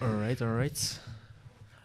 [0.00, 1.00] Alright, alright.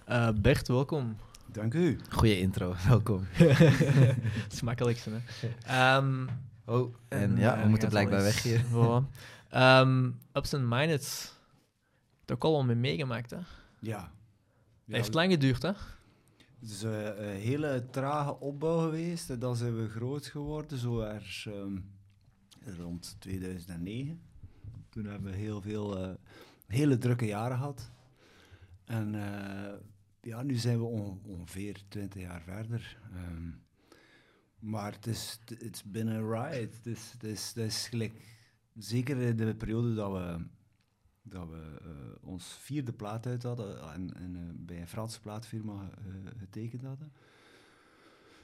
[0.05, 1.17] Eh, Bert, welkom.
[1.51, 1.99] Dank u.
[2.09, 3.23] Goeie intro, welkom.
[3.31, 5.47] Het is makkelijkste, hè.
[5.65, 6.25] Ehm,
[6.65, 8.63] Oh, en eh, ja, we moeten gaat blijkbaar weg hier.
[8.73, 9.17] Voilà.
[9.49, 11.33] Ehm, Ups and Minus.
[12.25, 13.39] Daar al mee meegemaakt, hè.
[13.79, 13.99] Ja.
[13.99, 14.09] Het
[14.85, 15.71] ja heeft lang geduurd, hè.
[16.59, 19.29] Het is eh, een hele trage opbouw geweest.
[19.29, 21.77] En dan zijn we groot geworden, zo ergens ehm,
[22.77, 24.21] rond 2009.
[24.89, 26.09] Toen hebben we heel veel eh,
[26.67, 27.91] hele drukke jaren gehad.
[28.85, 29.73] En eh,
[30.21, 32.97] ja, nu zijn we on- ongeveer 20 jaar verder.
[33.13, 33.49] Ehm,
[34.59, 36.71] maar het is, het is binnen een ride.
[36.75, 38.13] Het is, het is, het gelijk,
[38.73, 40.45] zeker in de periode dat we,
[41.21, 45.89] dat we eh, ons vierde plaat uit hadden en, en eh, bij een Franse plaatfirma
[46.37, 47.13] getekend hadden.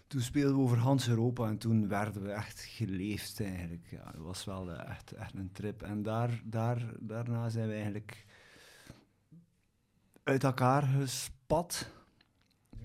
[0.08, 3.88] Toen speelden we over Hans Europa en toen werden we echt geleefd eigenlijk.
[3.92, 5.82] Ja, dat was wel echt, echt een trip.
[5.82, 8.26] En daar, daar, daarna zijn we eigenlijk
[10.24, 11.90] uit elkaar gespat.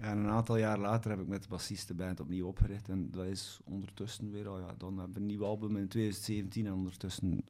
[0.01, 2.89] En een aantal jaar later heb ik met de bassist de band opnieuw opgericht.
[2.89, 6.67] En dat is ondertussen weer al, ja, dan hebben we een nieuw album in 2017.
[6.67, 7.45] En ondertussen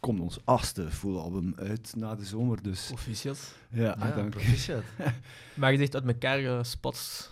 [0.00, 2.62] komt ons achtste full album uit na de zomer.
[2.62, 3.34] Dus Officieel.
[3.70, 4.28] ja, Ja, dank u.
[4.28, 4.82] proficiat.
[5.56, 7.30] Maar je zegt uit elkaar gespat.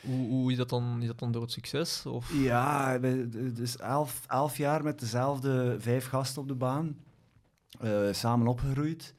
[0.00, 2.06] Hoe, hoe is, dat dan, is dat dan door het succes?
[2.06, 2.32] Of?
[2.32, 6.96] Ja, dus elf, elf jaar met dezelfde vijf gasten op de baan.
[7.80, 9.14] eh, samen opgegroeid.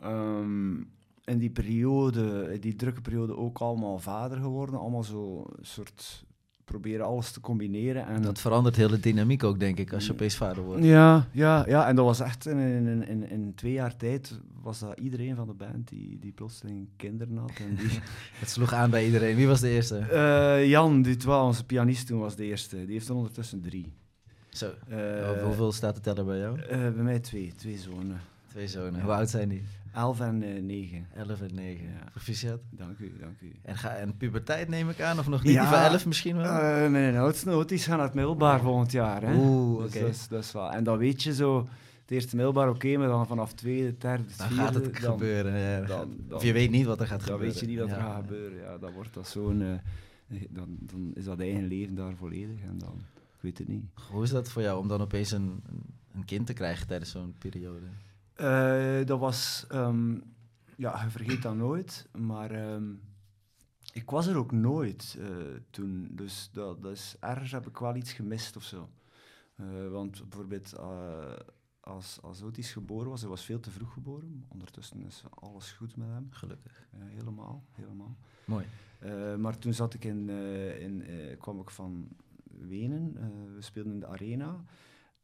[0.00, 0.82] Ehm,
[1.24, 4.78] in die periode, in die drukke periode, ook allemaal vader geworden.
[4.80, 6.24] Allemaal zo soort
[6.64, 8.06] proberen alles te combineren.
[8.06, 10.84] En Dat verandert heel de dynamiek ook, denk ik, als je opeens vader wordt.
[10.84, 14.78] Ja, ja, ja, en dat was echt in, in, in, in twee jaar tijd was
[14.78, 17.50] dat iedereen van de band die, die plotseling kinderen had.
[17.58, 17.98] En die,
[18.40, 19.36] Het sloeg aan bij iedereen.
[19.36, 19.98] Wie was de eerste?
[19.98, 22.76] Eh, Jan Dutois, onze pianist toen, was de eerste.
[22.84, 23.92] Die heeft er ondertussen drie.
[24.48, 24.70] Zo.
[24.88, 26.60] Eh, hoeveel staat de teller bij jou?
[26.60, 28.20] eh, bij mij twee, twee zonen.
[28.48, 28.94] Twee zonen.
[28.96, 29.00] Ja.
[29.02, 29.62] Hoe oud zijn die?
[29.94, 31.06] Elf en eh, negen.
[31.14, 31.84] 11 en 9.
[31.84, 31.90] Ja.
[32.10, 32.60] Proficiat.
[32.70, 33.52] Dank u, dank u.
[33.62, 35.52] En, ga, en puberteit neem ik aan, of nog niet?
[35.52, 35.70] Ja.
[35.70, 36.44] Van 11 misschien wel?
[36.60, 39.22] Eh, mijn oudste noties gaan naar het middelbaar volgend jaar.
[39.22, 39.34] Hè?
[39.36, 40.00] Oeh, Dus oké.
[40.00, 40.70] dat, is, dat is wel.
[40.72, 41.68] En dan weet je zo,
[42.00, 44.62] het eerste middelbaar oké, maar dan vanaf tweede, derde, dan vierde...
[44.62, 45.58] gaat het dan- gebeuren.
[45.58, 45.80] ja.
[45.80, 47.46] dan- dan- of je weet niet wat er gaat Dan gebeuren.
[47.52, 48.58] weet je niet wat er gaat gebeuren.
[48.58, 49.62] Ja, dan wordt dat zo'n...
[49.62, 52.94] eh, dan, dan is dat eigen leven daar volledig en dan...
[53.36, 53.84] Ik weet het niet.
[54.10, 55.82] Hoe is dat voor jou om dan opeens een, een-
[56.14, 57.86] een kind te krijgen tijdens zo'n periode?
[58.34, 60.18] Eh, dat was, ehm,
[60.76, 62.92] ja, je vergeet dat nooit, maar ehm,
[63.92, 65.26] ik was er ook nooit eh,
[65.70, 66.08] toen.
[66.10, 68.88] Dus dat, dat is, ergens heb ik wel iets gemist of zo.
[69.56, 70.74] Eh, want bijvoorbeeld,
[71.80, 74.44] als, als Otis geboren was, hij was veel te vroeg geboren.
[74.48, 76.26] Ondertussen is alles goed met hem.
[76.30, 76.86] Gelukkig.
[76.96, 78.16] Helemaal, helemaal.
[78.44, 78.66] Mooi.
[79.38, 80.28] Maar toen zat ik in,
[80.80, 81.04] in,
[81.38, 82.08] kwam ik van
[82.44, 83.12] Wenen.
[83.54, 84.64] we speelden in de arena.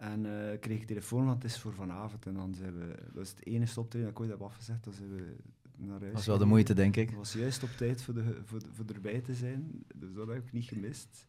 [0.01, 2.27] En eh, kreeg ik telefoon, want het is voor vanavond.
[2.27, 4.85] En dan zijn we, dat is het enige optreden dat ik ooit heb afgezegd.
[4.85, 5.37] Dan zijn we
[5.77, 6.03] naar huis.
[6.05, 7.09] Dat was wel de moeite, denk ik.
[7.09, 9.85] Het was juist op tijd voor, de, voor, voor erbij te zijn.
[9.95, 11.27] Dus dat heb ik niet gemist.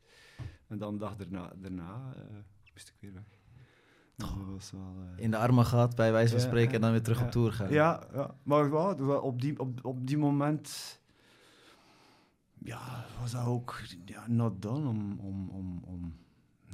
[0.67, 2.21] En dan de dag daarna, daarna eh,
[2.73, 3.23] moest ik weer weg.
[4.15, 4.95] Dus dat was wel...
[5.17, 7.25] eh, In de armen gehad, bij wijze van Ja, spreken, en dan weer terug ja.
[7.25, 7.71] op tour gaan.
[7.71, 10.99] ja, ja, maar wel op, die, op, op die moment
[12.57, 16.15] ja, was dat ook ja, not done om, om, om, om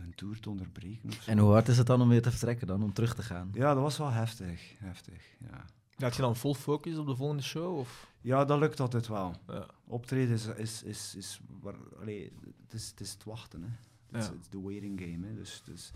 [0.07, 1.09] een tour te onderbreken.
[1.09, 1.31] Of zo.
[1.31, 3.49] En hoe hard is het dan om weer te vertrekken dan, om terug te gaan?
[3.53, 4.73] Ja, dat was wel heftig.
[4.77, 5.65] heftig ja.
[5.97, 7.77] Had je dan vol focus op de volgende show?
[7.77, 8.11] Of?
[8.21, 9.35] ja, dat lukt altijd wel.
[9.47, 9.67] Ja.
[9.85, 12.31] Optreden is, is, is, is waar, allee,
[12.63, 13.61] het, is, het is het wachten.
[13.61, 13.67] Hè.
[14.07, 14.31] Het is Ja.
[14.33, 15.27] het is de waiting game.
[15.27, 15.33] Hè.
[15.35, 15.91] Dus, dus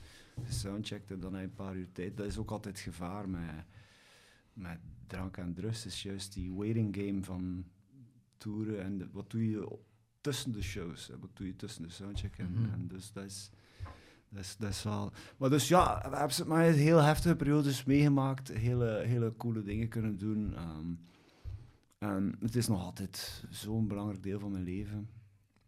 [0.61, 2.17] dan heb je een paar uur tijd.
[2.17, 3.65] Dat is ook altijd het gevaar met,
[4.53, 5.85] met drank en drugs.
[5.85, 7.65] is juist die waiting game van
[8.37, 8.83] toeren.
[8.83, 9.77] En de- wat doe je
[10.21, 11.07] tussen de shows?
[11.07, 11.19] Hè.
[11.19, 12.37] Wat doe je tussen de soundcheck?
[12.37, 12.73] En, Mhm.
[12.73, 13.49] en dus dat is,
[14.31, 15.11] dat, is, dat is wel...
[15.37, 18.47] Maar dus ja, we hebben maar heel heftige periodes meegemaakt.
[18.47, 20.55] Hele, hele coole dingen kunnen doen.
[20.55, 20.93] Ehm,
[21.97, 25.09] en het is nog altijd zo'n belangrijk deel van mijn leven.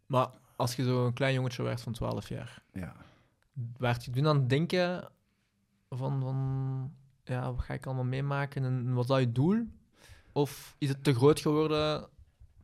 [0.06, 2.96] Maar als je zo een klein jongetje werd van 12 jaar, Ja.
[3.76, 5.08] werd je toen aan het denken
[5.90, 6.92] van, van
[7.24, 9.66] ja, wat ga ik allemaal meemaken en wat is dat je doel?
[10.32, 12.08] Of is het te groot geworden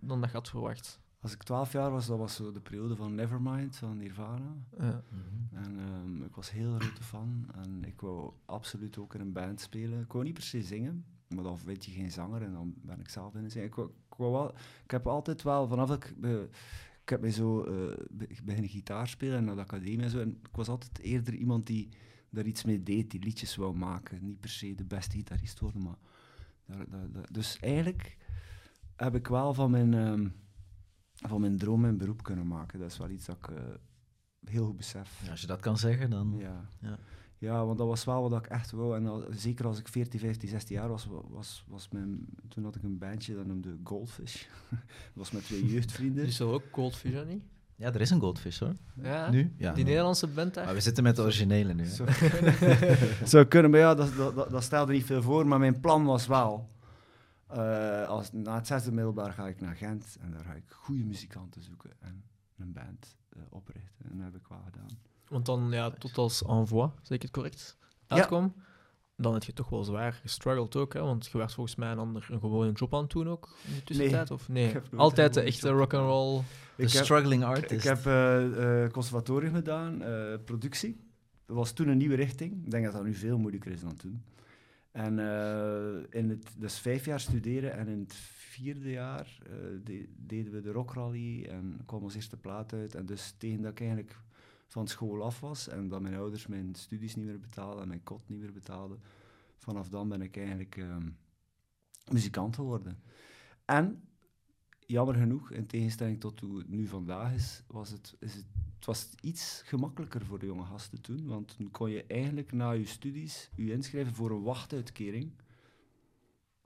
[0.00, 0.99] dan dat je had verwacht?
[1.20, 4.54] Als ik 12 jaar was, dat was zo de periode van Nevermind van Nirvana.
[4.78, 5.02] Ja.
[5.08, 5.64] Mhm.
[5.64, 7.46] En ehm, ik was heel grote fan.
[7.54, 10.00] En ik wou absoluut ook in een band spelen.
[10.00, 13.00] Ik wou niet per se zingen, maar dan weet je geen zanger en dan ben
[13.00, 13.66] ik zelf binnen zingen.
[13.68, 16.14] Ik, wou, ik, wou wel, ik heb altijd wel, vanaf dat ik...
[16.22, 16.42] eh,
[17.02, 20.10] ik heb mij zo eh, be- ik beginnen gitaar spelen en naar de academie en
[20.10, 20.20] zo.
[20.20, 21.88] En ik was altijd eerder iemand die
[22.30, 24.24] daar iets mee deed, die liedjes wou maken.
[24.24, 25.96] Niet per se de beste gitarist worden, maar...
[26.66, 28.16] Daar, daar, daar- Dus eigenlijk
[28.96, 30.28] heb ik wel van mijn, ehm,
[31.28, 32.78] van mijn droom mijn beroep kunnen maken.
[32.78, 33.62] Dat is wel iets dat ik eh,
[34.44, 35.20] heel goed besef.
[35.24, 36.34] Ja, als je dat kan zeggen, dan...
[36.38, 36.64] Ja.
[36.80, 36.98] Ja.
[37.38, 38.96] Ja, want dat was wel wat ik echt wou.
[38.96, 42.64] En al- zeker als ik 14, 15, 16 jaar was, wa- was, was mijn, toen
[42.64, 44.42] had ik een bandje dat noemde Goldfish.
[44.70, 44.78] dat
[45.14, 46.24] was met twee jeugdvrienden.
[46.24, 47.42] Dus er ook Goldfish, hè, niet?
[47.76, 48.74] Ja, er is een goldfish hoor.
[49.02, 49.30] Ja.
[49.30, 49.52] Nu?
[49.56, 49.72] Ja.
[49.72, 50.64] Die Nederlandse band daar.
[50.64, 51.84] Maar we zitten met de originele nu.
[51.84, 52.54] Zou kunnen.
[53.28, 55.46] Zou kunnen, maar ja, dat, dat, dat, dat stelde niet veel voor.
[55.46, 56.68] Maar mijn plan was wel,
[57.52, 61.04] eh, als, na het zesde middelbaar ga ik naar Gent en daar ga ik goede
[61.04, 62.24] muzikanten zoeken en
[62.58, 64.04] een band eh, oprichten.
[64.10, 64.88] En dat heb ik wel gedaan.
[65.28, 67.76] Want dan, ja, tot als envoi, zeg ik het correct,
[68.06, 68.16] Ja.
[68.16, 68.54] uitkwam,
[69.16, 71.00] dan heb je toch wel zwaar gestruggeld ook, hè?
[71.00, 73.74] Want je werd volgens mij een ander een gewone job aan het doen ook, in
[73.74, 74.66] de tussentijd, of nee?
[74.72, 76.42] heb nooit Altijd de echte rock'n'roll.
[76.76, 77.70] De Ik heb- struggling artist.
[77.70, 81.08] Ik heb eh, eh, conservatorium gedaan, eh, productie.
[81.46, 82.64] Dat was toen een nieuwe richting.
[82.64, 84.22] Ik denk dat dat nu veel moeilijker is dan toen.
[84.92, 89.52] En eh, in het, dus vijf jaar studeren en in het vierde jaar eh,
[89.84, 92.94] de- deden we de rockrally en kwam ons eerste plaat uit.
[92.94, 94.16] En dus tegen dat ik eigenlijk
[94.66, 98.02] van school af was en dat mijn ouders mijn studies niet meer betaalden en mijn
[98.02, 99.00] kot niet meer betaalden,
[99.56, 101.08] vanaf dan ben ik eigenlijk ehm,
[102.12, 102.98] muzikant geworden.
[103.64, 104.02] En
[104.90, 108.44] jammer genoeg, in tegenstelling tot hoe het nu vandaag is, was het, is het,
[108.76, 111.26] het was iets gemakkelijker voor de jonge gasten toen.
[111.26, 115.30] Want toen kon je eigenlijk na je studies je inschrijven voor een wachtuitkering.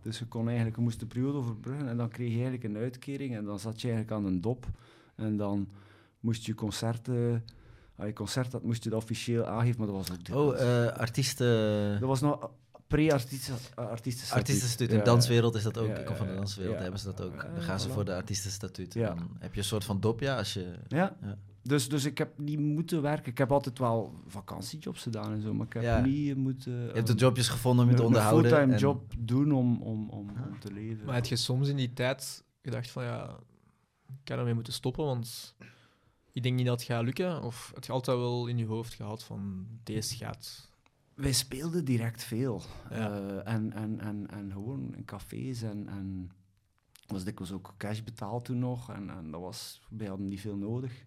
[0.02, 2.76] Dus je kon eigenlijk, je moest de periode overbruggen en dan kreeg je eigenlijk een
[2.76, 4.66] uitkering en dan zat je eigenlijk aan een dop.
[5.14, 5.68] En dan
[6.20, 7.44] moest je concerten,
[7.96, 10.86] als je concert had, moest je dat officieel aangeven, maar dat was ook Oh, eh
[10.86, 12.00] artiesten...
[12.00, 12.50] Dat was nog
[12.86, 13.90] pre-artiestenstatuut.
[13.90, 14.88] Artiestenstatuut.
[14.90, 15.88] In Ja, de danswereld is dat ook.
[15.88, 16.82] Ja, ik kom van de danswereld, ja.
[16.82, 17.40] hebben ze dat ook.
[17.54, 18.94] Dan gaan ze voor de artiestenstatuut.
[18.94, 19.06] Ja.
[19.14, 20.74] Dan heb je een soort van dopja als je...
[20.88, 21.16] Ja.
[21.22, 21.38] Ja.
[21.62, 23.30] Dus, dus ik heb niet moeten werken.
[23.32, 26.00] Ik heb altijd wel vakantiejobs gedaan en zo, maar ik heb Ja.
[26.00, 26.72] niet eh, moeten...
[26.72, 28.50] Je hebt de jobjes gevonden om je te een onderhouden.
[28.50, 31.04] fulltime en- job doen om, om, om, om te leven.
[31.04, 33.36] Maar heb je soms in die tijd gedacht van, ja,
[34.08, 35.54] ik kan ermee moeten stoppen, want
[36.32, 37.42] ik denk niet dat het gaat lukken?
[37.42, 40.72] Of heb je altijd wel in je hoofd gehad van, deze gaat...
[41.14, 42.62] Wij speelden direct veel.
[42.90, 43.12] Ja.
[43.12, 45.88] Eh, en, en, en, en gewoon in cafés en...
[45.88, 46.30] en
[47.06, 48.92] was dikwijls ook cash betaald toen nog.
[48.92, 51.04] En, en dat was, wij hadden niet veel nodig.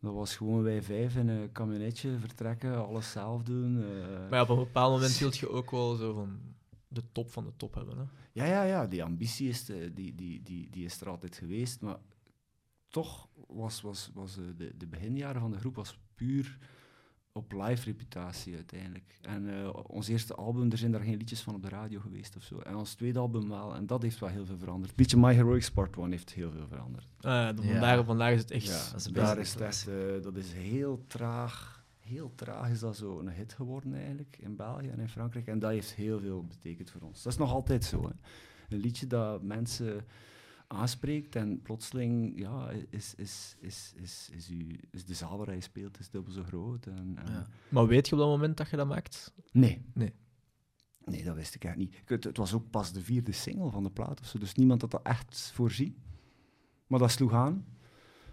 [0.00, 3.82] Dat was gewoon wij vijf in een kamionetje vertrekken, alles zelf doen.
[3.82, 4.08] eh.
[4.08, 6.40] Maar ja, op een bepaald moment hield je ook wel zo van
[6.88, 7.98] de top van de top hebben.
[7.98, 8.04] Hè?
[8.32, 11.80] Ja, ja, ja, die ambitie is, de, die, die, die, die is er altijd geweest.
[11.80, 11.96] Maar
[12.88, 16.58] toch was, was, was eh, de, de beginjaren van de groep was puur
[17.38, 19.18] op live reputatie uiteindelijk.
[19.22, 22.36] En eh, ons eerste album, er zijn daar geen liedjes van op de radio geweest
[22.36, 22.58] of zo.
[22.58, 23.74] En ons tweede album wel.
[23.74, 24.94] En dat heeft wel heel veel veranderd.
[24.96, 27.06] Beetje My Heroic Part One heeft heel veel veranderd.
[27.20, 27.54] Ah, Ja.
[27.54, 28.66] vandaag, vandaag is het echt...
[28.66, 31.84] Ja, dat is een daar beetje is het eh, dat is heel traag.
[31.98, 35.46] Heel traag is dat zo een hit geworden eigenlijk in België en in Frankrijk.
[35.46, 37.22] En dat heeft heel veel betekend voor ons.
[37.22, 38.02] Dat is nog altijd zo.
[38.02, 38.10] Hè.
[38.68, 40.04] Een liedje dat mensen
[40.68, 45.60] aanspreekt en plotseling ja, is, is, is, is, is, u, is de zaal waar hij
[45.60, 46.86] speelt is dubbel zo groot.
[46.86, 47.46] En, en Ja.
[47.68, 49.34] Maar weet je op dat moment dat je dat maakt?
[49.52, 49.82] Nee.
[49.94, 50.12] Nee.
[51.04, 52.08] Nee, dat wist ik eigenlijk niet.
[52.08, 54.80] Het, het was ook pas de vierde single van de plaat of zo, dus niemand
[54.80, 55.96] had dat echt voorzien.
[56.86, 57.66] Maar dat sloeg aan.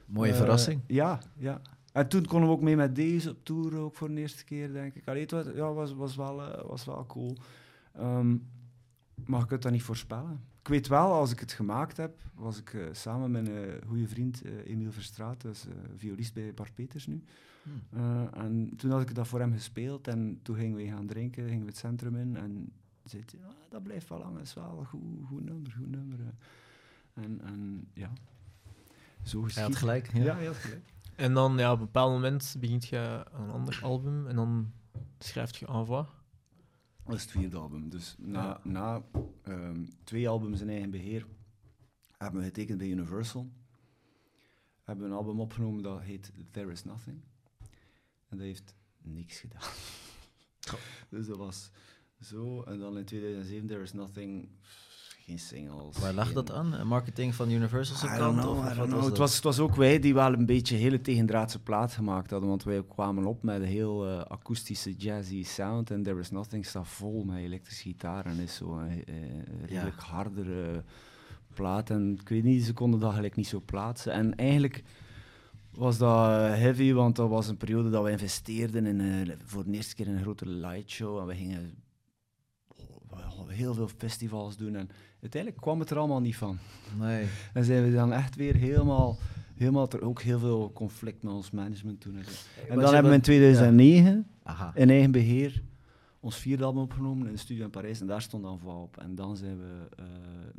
[0.05, 0.81] Mooie Eh, verrassing.
[0.87, 1.61] Ja, ja.
[1.91, 4.73] En toen konden we ook mee met deze op tour, ook voor de eerste keer,
[4.73, 5.07] denk ik.
[5.07, 7.37] Allee, het was, ja, was, was, wel, eh, was wel cool.
[7.93, 8.37] Ehm,
[9.25, 10.43] maar je kunt dat niet voorspellen.
[10.65, 14.07] Ik weet wel, als ik het gemaakt heb, was ik eh, samen met een goede
[14.07, 15.65] vriend, eh, Emiel Verstraat, dus,
[15.97, 17.23] violist bij Bart Peters nu.
[17.63, 17.97] Hm.
[17.97, 21.47] Eh, en toen had ik dat voor hem gespeeld en toen gingen we gaan drinken,
[21.47, 22.71] gingen we het centrum in en
[23.03, 25.91] zei hij, ah, dat blijft wel lang, dat is wel een goed, goed nummer, goed
[25.91, 26.19] nummer.
[27.13, 28.11] En, en ja,
[29.23, 30.13] zo Hij had gelijk.
[30.13, 30.35] Ja, Ja.
[30.35, 30.93] hij had gelijk.
[31.15, 34.71] En dan, ja, op een bepaald moment begint je aan een ander album en dan
[35.19, 36.05] schrijft je Envoi.
[37.05, 37.89] Dat is het vierde album.
[37.89, 39.03] Dus na, na
[39.43, 41.25] ehm, twee albums in eigen beheer
[42.17, 43.51] hebben we getekend bij Universal.
[44.83, 47.21] Hebben we een album opgenomen dat heet There Is Nothing.
[48.27, 49.71] En dat heeft niks gedaan.
[51.09, 51.71] dus dat was
[52.21, 52.63] zo.
[52.63, 54.49] En dan in 2007 There Is Nothing,
[55.25, 55.97] geen singles.
[55.97, 56.87] Waar lag geen- dat aan?
[56.87, 58.39] Marketing van Universal zijn kant?
[58.39, 59.05] know, of wat was.
[59.05, 62.29] Het, was, het was ook wij die wel een beetje een hele tegendraadse plaat gemaakt
[62.31, 66.31] hadden, want wij kwamen op met een heel eh, akoestische jazzy sound en There Is
[66.31, 69.15] Nothing staat vol met elektrische gitaar en is zo een eh,
[69.65, 70.83] redelijk hardere
[71.53, 74.83] plaat en ik weet niet, ze konden dat gelijk niet zo plaatsen en eigenlijk
[75.71, 79.63] was dat eh, heavy, want dat was een periode dat we investeerden in eh, voor
[79.63, 81.83] de eerste keer in een grote lightshow en we gingen
[83.55, 84.89] heel veel festivals doen en
[85.21, 86.57] uiteindelijk kwam het er allemaal niet van.
[86.99, 87.25] Nee.
[87.53, 89.17] En zijn we dan echt weer helemaal,
[89.55, 92.17] helemaal er ook heel veel conflict met ons management toen.
[92.17, 92.23] En,
[92.79, 94.71] dan hebben we in dat- 2009 Aha.
[94.75, 95.61] in eigen beheer
[96.19, 98.97] ons vierde album opgenomen in de studio in Parijs en daar stond dan voor op.
[98.97, 100.05] En dan zijn we, eh,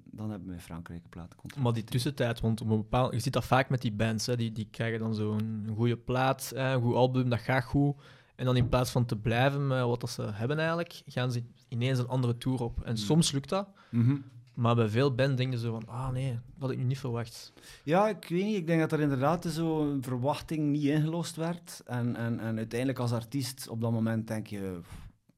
[0.05, 1.65] dan hebben we in Frankrijk een platencontract.
[1.65, 4.37] Maar die tussentijd, want op een bepaald, je ziet dat vaak met die bands, hè,
[4.37, 7.95] die, die krijgen dan zo'n een goede plaat, hè, een goed album, dat gaat goed.
[8.37, 11.43] En dan in plaats van te blijven met wat dat ze hebben eigenlijk, gaan ze
[11.83, 12.83] ineens een andere tour op.
[12.85, 14.16] En soms lukt dat, Mhm.
[14.54, 17.52] maar bij veel bands denken ze van, ah nee, dat had ik nu niet verwacht.
[17.85, 18.56] Ja, ik weet niet.
[18.56, 21.83] Ik denk dat er inderdaad zo'n verwachting niet ingelost werd.
[21.87, 24.80] En, en, en uiteindelijk als artiest op dat moment denk je...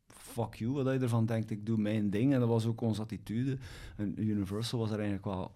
[0.07, 1.50] Fuck you, wat je ervan denkt.
[1.50, 2.33] Ik doe mijn ding.
[2.35, 3.59] En dat was ook onze attitude.
[3.97, 5.52] En Universal was er eigenlijk wel,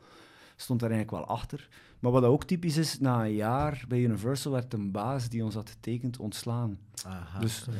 [0.62, 1.68] stond er eigenlijk wel achter.
[2.00, 5.54] Maar wat ook typisch is, na een jaar bij Universal werd een baas die ons
[5.54, 6.78] had getekend ontslaan.
[7.06, 7.38] Aha.
[7.38, 7.72] Dus, Ja.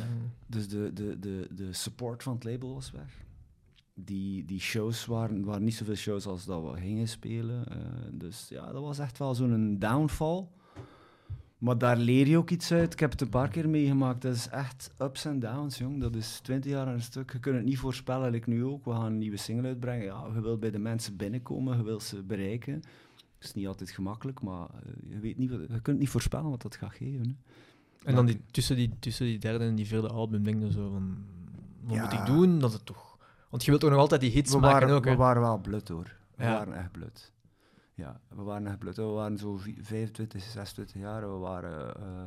[0.47, 3.21] dus de, de, de, de support van het label was weg.
[3.95, 7.67] Die, die shows waren, waren niet zoveel shows als dat we gingen spelen.
[7.69, 7.77] eh,
[8.13, 10.49] dus ja, dat was echt wel zo'n downfall.
[11.63, 12.93] Maar daar leer je ook iets uit.
[12.93, 14.23] Ik heb het een paar keer meegemaakt.
[14.23, 16.01] Dat is echt ups en downs, jong.
[16.01, 17.33] Dat is 20 jaar aan een stuk.
[17.33, 18.85] Je kunt het niet voorspellen, ik nu ook.
[18.85, 20.05] We gaan een nieuwe single uitbrengen.
[20.05, 22.75] Ja, je wilt bij de mensen binnenkomen, je wilt ze bereiken.
[22.75, 26.51] Het is niet altijd gemakkelijk, maar eh, je, weet niet wat, je kunt niet voorspellen
[26.51, 27.27] wat dat gaat geven.
[27.29, 27.35] Hè.
[28.09, 30.91] En dan die, tussen, die, tussen die derde en die vierde album denk je zo
[30.91, 31.17] van,
[31.81, 32.03] wat Ja.
[32.03, 32.59] moet ik doen?
[32.59, 33.17] Dat het toch...
[33.51, 35.11] Want je wilt toch nog altijd die hits we maken waren, ook, hè?
[35.11, 36.17] we waren wel blut hoor.
[36.37, 36.53] We Ja.
[36.53, 37.33] waren echt blut.
[37.95, 38.97] Ja, we waren blut.
[38.97, 41.21] We waren zo vi- 25, 26 jaar.
[41.21, 42.23] We waren eh,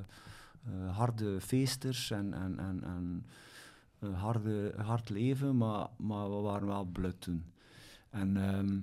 [0.65, 3.25] eh, harde feesters en, en, en, en
[3.99, 7.43] eh, harde, hard leven, maar, maar we waren wel blut toen.
[8.09, 8.79] En ehm,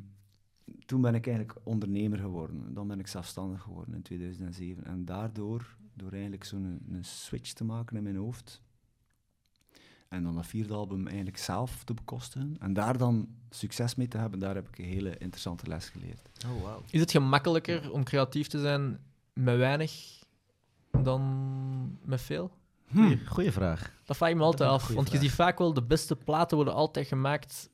[0.87, 2.75] toen ben ik eigenlijk ondernemer geworden.
[2.75, 4.85] Dan ben ik zelfstandig geworden in 2007.
[4.85, 8.63] En daardoor, door eigenlijk zo'n een switch te maken in mijn hoofd,
[10.13, 12.57] en dan dat vierde album eigenlijk zelf te bekostigen.
[12.61, 16.29] En daar dan succes mee te hebben, daar heb ik een hele interessante les geleerd.
[16.47, 16.81] Oh, wow.
[16.91, 18.99] Is het gemakkelijker om creatief te zijn
[19.33, 20.21] met weinig
[21.03, 21.23] dan
[22.05, 22.51] met veel?
[22.95, 23.93] Goeie, goeie vraag.
[24.05, 24.89] Dat vraag ik me altijd af.
[24.89, 27.71] Want je ziet vaak wel, de beste platen worden altijd gemaakt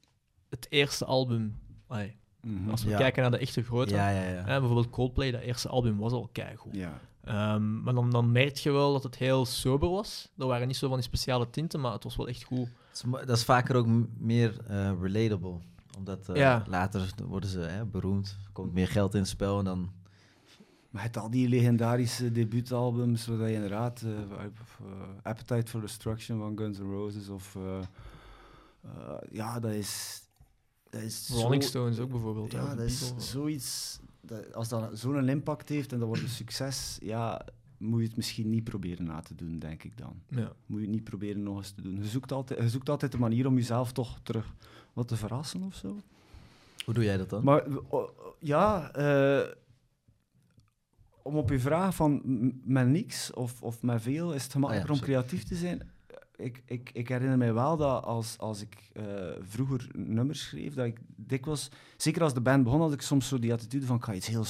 [0.51, 1.59] het eerste album.
[2.41, 2.71] Mhm.
[2.71, 2.97] als we Ja.
[2.99, 3.95] kijken naar de echte grote.
[3.95, 4.35] Ja, ja, ja.
[4.45, 6.75] Hè, bijvoorbeeld Coldplay, dat eerste album was al keigoed.
[6.77, 7.01] Ja.
[7.29, 10.29] Ehm, maar dan, dan merk je wel dat het heel sober was.
[10.39, 12.69] Er waren niet zo van die speciale tinten, maar het was wel echt goed.
[13.27, 13.87] Dat is, vaker ook
[14.19, 15.59] meer eh, relatable.
[15.99, 16.65] Omdat eh, Ja.
[16.67, 19.93] later worden ze hè, beroemd, komt meer geld in het spel en dan...
[20.91, 24.45] Maar het al die legendarische debuutalbums, waar je inderdaad eh,
[25.23, 27.79] Appetite for Destruction van Guns N' Roses of eh,
[28.83, 30.23] eh, ja, dat is,
[30.91, 32.53] dat is Rolling zo- Stones ook bijvoorbeeld.
[32.53, 33.99] Ja, dat is zoiets.
[34.21, 37.47] Dat, als dat zo'n impact heeft en dat wordt een succes, ja,
[37.79, 40.23] moet je het misschien niet proberen na te doen, denk ik dan.
[40.29, 40.53] Ja.
[40.67, 41.97] Moet je het niet proberen nog eens te doen.
[41.97, 44.55] Je zoekt altijd, je zoekt altijd een manier om jezelf toch terug
[44.93, 46.01] wat te verrassen of zo.
[46.85, 47.45] Hoe doe jij dat dan?
[47.45, 47.65] Maar
[48.39, 49.55] ja, eh,
[51.23, 52.23] om op je vraag van
[52.65, 55.91] met niks of, of met veel, is het gemakkelijker Ah ja, om creatief te zijn?
[56.39, 59.05] Ik, ik, ik herinner mij wel dat als, als ik eh,
[59.41, 63.39] vroeger nummers schreef, dat ik dikwijls, zeker als de band begon, had ik soms zo
[63.39, 64.45] die attitude van, ik ga iets heel...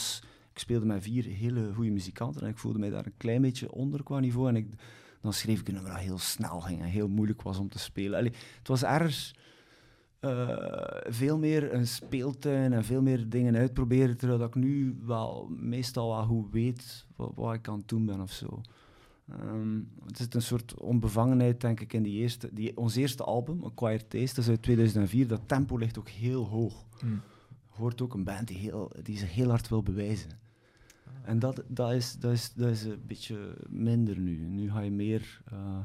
[0.53, 3.73] Ik speelde met vier hele goede muzikanten en ik voelde mij daar een klein beetje
[3.73, 4.49] onder qua niveau.
[4.49, 4.67] En ik,
[5.21, 7.79] dan schreef ik een nummer dat heel snel ging en heel moeilijk was om te
[7.79, 8.19] spelen.
[8.19, 9.35] Allee, het was ergens
[10.21, 10.49] eh,
[11.07, 16.25] veel meer een speeltuin en veel meer dingen uitproberen, terwijl ik nu wel meestal wel
[16.25, 18.61] goed weet wat, wat ik aan het doen ben of zo.
[19.31, 23.65] Ehm, het zit een soort onbevangenheid, denk ik, in die eerste, die, ons eerste album,
[23.65, 25.27] Acquired Taste, dat is uit 2004.
[25.27, 26.87] Dat tempo ligt ook heel hoog.
[26.99, 27.07] Hm.
[27.67, 30.31] Hoort ook een band die, heel, die zich heel hard wil bewijzen.
[31.23, 34.37] En dat, dat, is, dat, is, dat is een beetje minder nu.
[34.47, 35.79] Nu ga je meer eh,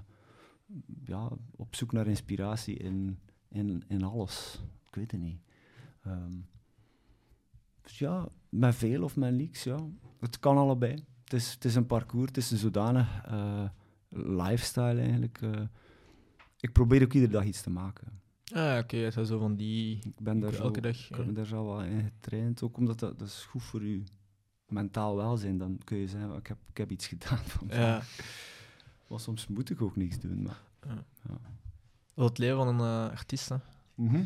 [1.06, 4.62] ja, op zoek naar inspiratie in, in, in alles.
[4.88, 5.40] Ik weet het niet.
[6.04, 6.38] Ehm,
[7.82, 9.88] dus ja, met veel of met niks, ja.
[10.20, 11.04] Het kan allebei.
[11.34, 13.64] Het is, het is een parcours, het is een zodanig eh,
[14.10, 15.42] lifestyle eigenlijk.
[15.42, 15.62] eh.
[16.60, 18.22] ik probeer ook iedere dag iets te maken.
[18.54, 19.98] Ah, oké, is zo van die...
[19.98, 21.10] Ik ben daar zo, elke dag.
[21.10, 24.04] ik daar zo wel in getraind, ook omdat dat, dat is goed voor je
[24.68, 25.58] mentaal welzijn.
[25.58, 27.38] Dan kun je zeggen, ik heb, ik heb iets gedaan.
[27.58, 28.18] vandaag.
[28.18, 28.24] Ja.
[29.08, 30.42] Maar soms moet ik ook niks doen.
[30.42, 30.62] Maar.
[30.80, 31.04] Dat
[32.16, 33.50] is het leven van een eh, artiest.
[33.50, 33.56] Hè.
[33.96, 34.26] Mhm.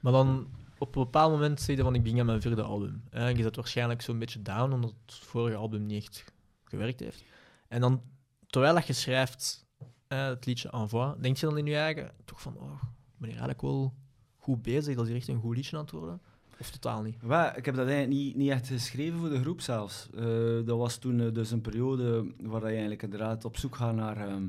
[0.00, 0.46] Maar dan
[0.82, 3.02] op een bepaald moment zei je van ik begin aan mijn vierde album.
[3.10, 6.24] Je zat waarschijnlijk zo'n beetje down omdat het vorige album niet echt
[6.64, 7.24] gewerkt heeft.
[7.68, 8.02] En dan,
[8.46, 9.66] terwijl je schrijft
[10.08, 13.28] eh, het liedje Envoi, denk je dan in je eigen toch van oh, ik ben
[13.28, 13.94] hier eigenlijk wel
[14.36, 16.20] goed bezig, dat is echt een goed liedje aan het worden?
[16.60, 17.16] Of totaal niet?
[17.20, 20.08] Wel, ik heb dat eigenlijk niet, niet echt geschreven voor de groep zelfs.
[20.14, 20.24] Eh,
[20.64, 24.16] dat was toen eh, dus een periode waar je eigenlijk inderdaad op zoek gaat naar
[24.16, 24.48] ehm,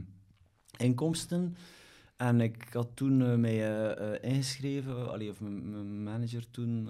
[0.77, 1.55] inkomsten.
[2.15, 6.89] En ik had toen eh, mij eh, ingeschreven, allee, of mijn- manager toen,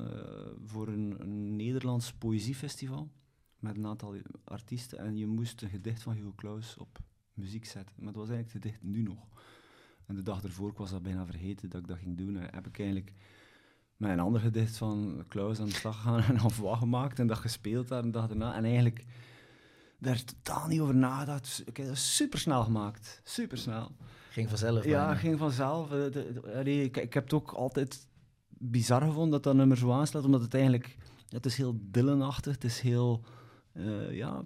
[0.65, 3.10] voor een, een Nederlands poëziefestival
[3.60, 4.98] met een aantal artiesten.
[4.98, 7.00] En je moest een gedicht van Hugo Claus op
[7.34, 7.96] muziek zetten.
[7.98, 9.27] Maar dat was eigenlijk het gedicht nu nog.
[10.06, 12.38] En de dag ervoor, ik was dat bijna vergeten dat ik dat ging doen.
[12.38, 13.13] En heb ik eigenlijk
[13.98, 17.38] met een ander gedicht van Klaus aan de slag gegaan en Envoi gemaakt en dat
[17.38, 18.56] gespeeld daar een dag daarna.
[18.56, 19.03] En eigenlijk,
[20.03, 21.62] daar totaal niet over nagedacht.
[21.65, 23.22] Ik heb dat super snel gemaakt.
[23.24, 23.91] Super snel.
[24.29, 24.83] Ging vanzelf.
[24.86, 25.15] Ja, bijna.
[25.15, 25.91] ging vanzelf.
[25.91, 28.07] Eh, de- de- allee, ik, ik heb het ook altijd
[28.48, 30.95] bizar gevonden dat dat nummer zo aanslaat, omdat het eigenlijk...
[31.29, 33.24] Het is heel Dylan-achtig, het is heel...
[33.74, 34.38] eh, ja,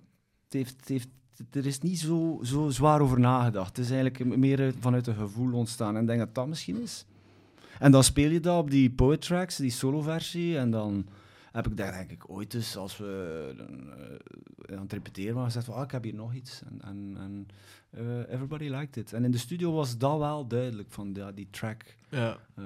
[0.43, 1.07] het heeft, het heeft,
[1.51, 3.75] er is niet zo, zo zwaar over nagedacht.
[3.77, 5.95] Het is eigenlijk meer uit- vanuit een gevoel ontstaan.
[5.95, 7.05] En ik denk dat dat misschien is.
[7.79, 11.07] En dan speel je dat op die poet tracks, die solo-versie, en dan
[11.57, 13.53] heb ik daar denk ik ooit eens, als we
[14.67, 16.61] eh, aan het repeteren waren, gezegd van, ah, ik heb hier nog iets.
[16.69, 17.47] En, en, en
[17.89, 19.13] eh, everybody liked it.
[19.13, 22.37] En in de studio was dat wel duidelijk, van ja, die track Ja.
[22.55, 22.63] eh,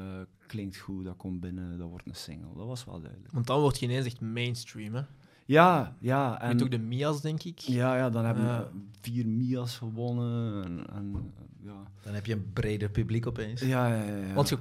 [0.48, 2.55] klinkt goed, dat komt binnen, dat wordt een single.
[2.57, 3.31] Dat was wel duidelijk.
[3.33, 5.01] Want dan wordt je ineens echt mainstream, hè.
[5.45, 6.41] Ja, ja.
[6.41, 7.60] En En, ook de Mia's, denk ik.
[7.60, 8.67] ja, ja, dan hebben we
[9.01, 10.63] vier Mia's gewonnen.
[10.63, 11.33] En, en,
[11.63, 11.83] ja.
[12.01, 13.62] Dan heb je een breder publiek opeens.
[13.62, 14.33] Ja, ja, ja, ja.
[14.33, 14.57] Want je,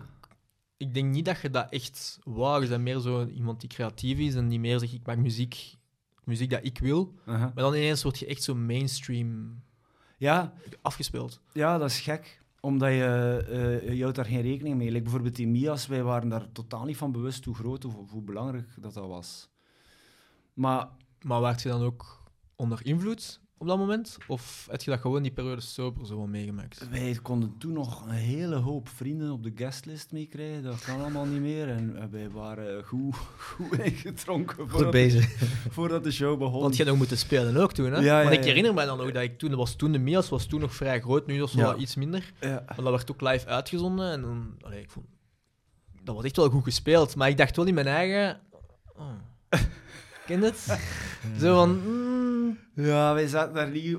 [0.81, 2.63] ik denk niet dat je dat echt wou.
[2.63, 5.77] Je bent meer zo iemand die creatief is en die meer zegt, ik maak muziek,
[6.25, 7.15] muziek dat ik wil.
[7.25, 9.61] Maar dan ineens word je echt zo mainstream
[10.19, 11.41] ja, afgespeeld.
[11.53, 12.43] Ja, dat is gek.
[12.61, 14.91] Omdat je, eh, je houdt daar geen rekening mee.
[14.91, 18.11] Like bijvoorbeeld die Mia's, wij waren daar totaal niet van bewust hoe groot of, of
[18.11, 19.49] hoe belangrijk dat, dat was.
[20.55, 20.89] Maar
[21.23, 22.23] Maar werd je dan ook
[22.57, 24.19] onder invloed op dat moment?
[24.27, 26.89] Of heb je dat gewoon die periode sober zo wel meegemaakt?
[26.91, 30.63] wij konden toen nog een hele hoop vrienden op de guestlist meekrijgen.
[30.63, 31.69] Dat kan allemaal niet meer.
[31.69, 33.17] En eh, wij waren goed,
[33.57, 35.27] goed Goed voordat, bezig.
[35.71, 36.61] voordat de show begon.
[36.61, 37.99] Want je had nog moeten spelen ook toen, hè?
[37.99, 38.47] Ja, ja, Want ik ja.
[38.47, 41.01] herinner me dan nog dat ik toen, was toen de Mia's was toen nog vrij
[41.01, 41.67] groot, nu was het Ja.
[41.67, 42.33] wel iets minder.
[42.41, 42.63] ja.
[42.67, 45.07] Maar dat werd ook live uitgezonden en dan, allee, ik vond,
[46.03, 47.17] dat was echt wel goed gespeeld.
[47.17, 48.41] Maar ik dacht wel in mijn eigen,
[48.97, 49.11] oh.
[50.27, 50.79] ken je het?
[51.39, 52.10] Zo van, mm,
[52.75, 53.97] ja, wij zaten daar niet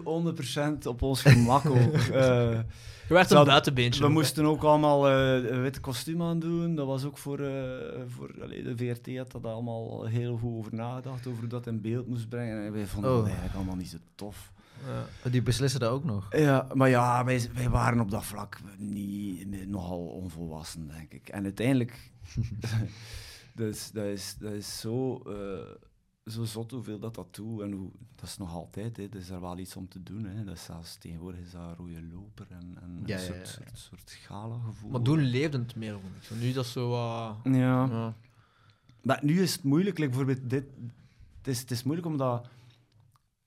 [0.83, 1.95] 100% op ons gemak ook.
[2.11, 2.59] Eh,
[3.07, 4.03] je werd een buitenbeentje.
[4.03, 6.75] We moesten ook allemaal eh, een wit kostuum aan doen.
[6.75, 10.75] Dat was ook voor, eh, voor allee, de VRT had dat allemaal heel goed over
[10.75, 12.65] nagedacht, over hoe dat in beeld moest brengen.
[12.65, 13.15] En wij vonden Oh.
[13.15, 14.51] dat eigenlijk allemaal niet zo tof.
[15.23, 15.29] Ja.
[15.29, 16.35] Die beslissen dat ook nog.
[16.35, 21.29] Ja, maar ja, wij, wij waren op dat vlak niet, nogal onvolwassen, denk ik.
[21.29, 22.11] En uiteindelijk,
[23.55, 25.33] dus, dat, is, dat is zo, eh,
[26.25, 27.61] zo zot hoeveel dat dat doet.
[27.61, 29.03] En hoe, dat is nog altijd, hè.
[29.03, 30.23] er is er wel iets om te doen.
[30.25, 30.43] Hè.
[30.43, 33.45] Dat is zelfs tegenwoordig is dat een rode loper en, en Ja, een soort, ja.
[33.45, 34.89] soort, soort gala-gevoel.
[34.91, 37.37] Maar toen leefde het meer, vond nu is dat zo wat...
[37.43, 37.85] Ja.
[37.85, 38.15] ja.
[39.03, 40.65] Maar nu is het moeilijk, like bijvoorbeeld dit.
[41.37, 42.47] Het is, het is moeilijk omdat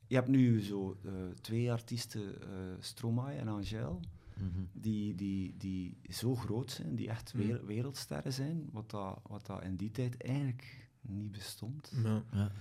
[0.07, 4.01] je hebt nu zo eh, twee artiesten, eh Stromae en Angel,
[4.37, 4.61] Mhm.
[4.73, 9.63] die, die, die zo groot zijn, die echt wer- wereldsterren zijn, wat dat, wat dat
[9.63, 11.93] in die tijd eigenlijk niet bestond.
[12.03, 12.23] Ja.
[12.33, 12.53] Ja.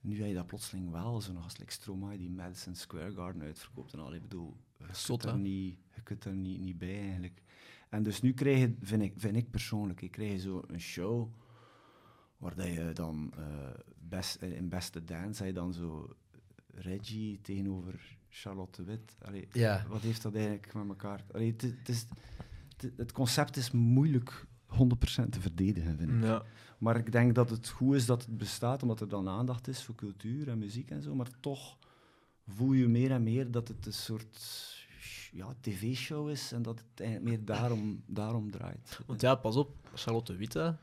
[0.00, 3.92] Nu heb je dat plotseling wel, zo'n gast like Stromae die Madison Square Garden uitverkoopt
[3.92, 4.14] en al.
[4.14, 7.42] Ik bedoel, je Zot, kunt er, niet, je kunt er niet, niet bij eigenlijk.
[7.88, 10.80] En dus nu krijg je, vind ik, vind ik persoonlijk, ik krijg je zo een
[10.80, 11.28] show
[12.36, 13.44] waar dat je dan eh,
[13.98, 16.16] best, in beste dance, je dan zo
[16.74, 19.16] Reggie tegenover Charlotte de Wit.
[19.22, 19.84] Allee, Ja.
[19.88, 21.24] Wat heeft dat eigenlijk met elkaar?
[21.32, 22.06] Allee, is,
[22.96, 26.22] het concept is moeilijk 100% te verdedigen, vind ik.
[26.22, 26.42] Ja.
[26.78, 29.82] Maar ik denk dat het goed is dat het bestaat, omdat er dan aandacht is
[29.82, 31.14] voor cultuur en muziek en zo.
[31.14, 31.76] Maar toch
[32.48, 34.38] voel je meer en meer dat het een soort
[35.32, 39.00] ja, tv-show is en dat het eigenlijk meer daarom, daarom draait.
[39.06, 40.76] Want ja, pas op, Charlotte Witte,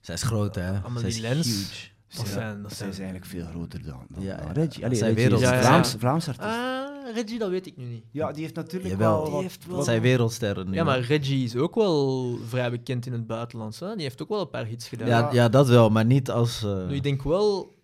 [0.00, 0.82] Zij is groot, hè?
[0.82, 1.46] Amelie Zij is Lens.
[1.46, 1.88] huge.
[2.08, 2.62] dat Ja, zijn...
[2.62, 4.52] Dat zij zijn is eigenlijk veel groter dan, dan, Ja, dan.
[4.52, 4.84] Reggie.
[4.84, 5.58] Allee, zijn Reggie is wereldsterren.
[5.58, 6.48] een Vlaams, Vlaams artiest.
[6.48, 8.04] Ah, Reggie, dat weet ik nu niet.
[8.10, 9.12] ja, die heeft natuurlijk Jawel.
[9.14, 9.42] wel Die wat...
[9.42, 10.74] heeft wel- Dat zijn wereldsterren nu.
[10.74, 11.00] Ja, maar.
[11.00, 13.78] Reggie is ook wel vrij bekend in het buitenland.
[13.80, 13.94] Hè?
[13.94, 15.08] Die heeft ook wel een paar hits gedaan.
[15.08, 17.74] ja, ja, dat wel, maar niet als eh, Nu, ik denk wel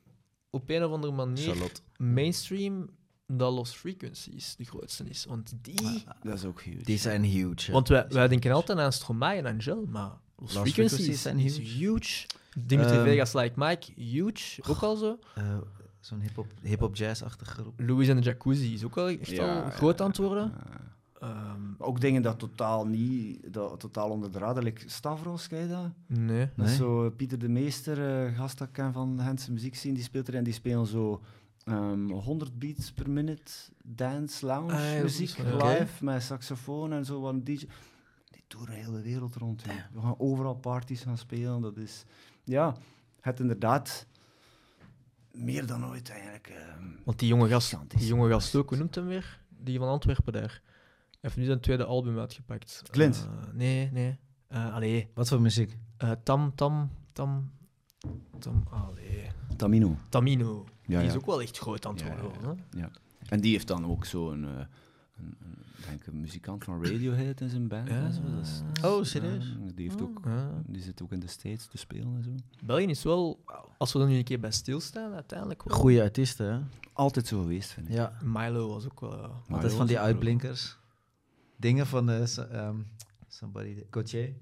[0.50, 1.80] op een of andere manier Charlotte.
[1.96, 2.88] mainstream
[3.26, 5.24] dat Lost Frequencies de grootste is.
[5.28, 6.04] Want die...
[6.22, 6.82] Dat is ook huge.
[6.84, 7.54] Die zijn huge.
[7.66, 7.72] hè.
[7.72, 10.02] Want wij, wij denken altijd aan Stromae en Angel, maar
[10.36, 11.76] Lost, Lost Frequencies, Frequencies zijn is huge.
[11.84, 12.26] huge.
[12.66, 14.62] Dimitri Ehm, Vegas Like Mike, huge.
[14.68, 15.18] Ook al zo.
[15.34, 15.44] Eh,
[16.00, 17.80] Zo'n hip-hop hip jazz-achtige groep.
[17.80, 20.52] Louis en de Jacuzzi is ook wel echt Ja, al groot aan het worden.
[21.20, 25.68] Ehm, ook dingen dat totaal niet, dat totaal onder de radar, like Stavros, ken je
[25.68, 25.90] dat?
[26.06, 26.48] nee.
[26.56, 26.76] Dat is Nee?
[26.76, 30.28] zo Pieter de Meester, eh gast dat ik ken van Gentse muziek zien, die speelt
[30.28, 31.20] er en die spelen zo
[31.64, 33.52] ehm 100 beats per minute
[33.84, 37.66] dance lounge Ah, ja, muziek live met saxofoon en zo wat een DJ.
[38.30, 39.62] Die toeren de hele wereld rond.
[39.92, 41.60] We gaan overal parties gaan spelen.
[41.60, 42.04] Dat is
[42.44, 42.76] ja,
[43.20, 44.06] het inderdaad
[45.32, 46.46] meer dan ooit eigenlijk.
[46.48, 49.40] ehm, Want die jonge gast, die jonge gast ook, hoe noemt hem weer?
[49.48, 50.60] Die van Antwerpen daar.
[51.10, 52.82] Hij heeft nu zijn tweede album uitgepakt.
[52.90, 53.28] Clint?
[53.30, 54.18] Eh, nee, nee.
[54.48, 55.10] Eh allee.
[55.14, 55.76] Wat voor muziek?
[55.96, 57.50] Eh, Tam, Tam, Tam...
[58.38, 58.62] Tam...
[58.70, 59.30] Allee.
[59.56, 59.96] Tamino.
[60.08, 60.64] Tamino.
[60.86, 62.64] Ja, die is ook wel echt groot aan het Ja, worden.
[62.70, 62.90] ja?
[63.28, 64.50] En die heeft dan ook zo'n eh,
[65.16, 65.36] een,
[65.88, 67.88] denk een muzikant van Radiohead in zijn band.
[67.88, 68.20] Ja, en zo.
[68.36, 69.56] Dat is- Oh, serieus?
[69.66, 70.62] ja, die, heeft ook, Ja.
[70.66, 72.30] die zit ook in de States te spelen en zo.
[72.64, 73.44] België is wel,
[73.78, 75.76] als we er nu een keer bij stilstaan, uiteindelijk wel.
[75.78, 76.60] Goeie artiesten, hè?
[76.92, 77.94] Altijd zo geweest, vind ik.
[77.94, 78.12] Ja.
[78.24, 79.12] Milo was ook wel...
[79.12, 80.78] Altijd dat van die uitblinkers.
[81.56, 82.76] Dingen van ehm,
[83.28, 84.32] somebody, Gauthier.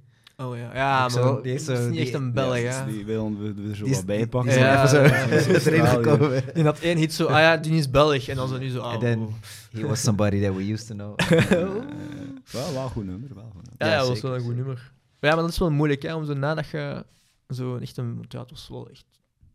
[0.43, 2.85] Oh ja, ja maar zo, dat die is niet echt die- een Belg, Ja.
[2.85, 4.51] Die wil we, we er zo Die is- wat bij die pakken.
[4.51, 6.55] is Ja, even zo erin gekomen.
[6.55, 8.29] In dat één hit zo, ah ja, die is Belg.
[8.29, 9.33] En dan zo nu zo, ah, And then oh.
[9.73, 11.19] he was somebody that we used to know.
[12.53, 13.75] Wel, wel een goed nummer, wel een goed nummer.
[13.79, 14.93] Ja, Ja, ja, dat was wel een goed nummer.
[15.21, 17.05] Maar ja, maar dat is wel moeilijk, hè, om zo nadat je
[17.49, 18.25] zo echt een...
[18.29, 19.05] Ja, het was wel echt...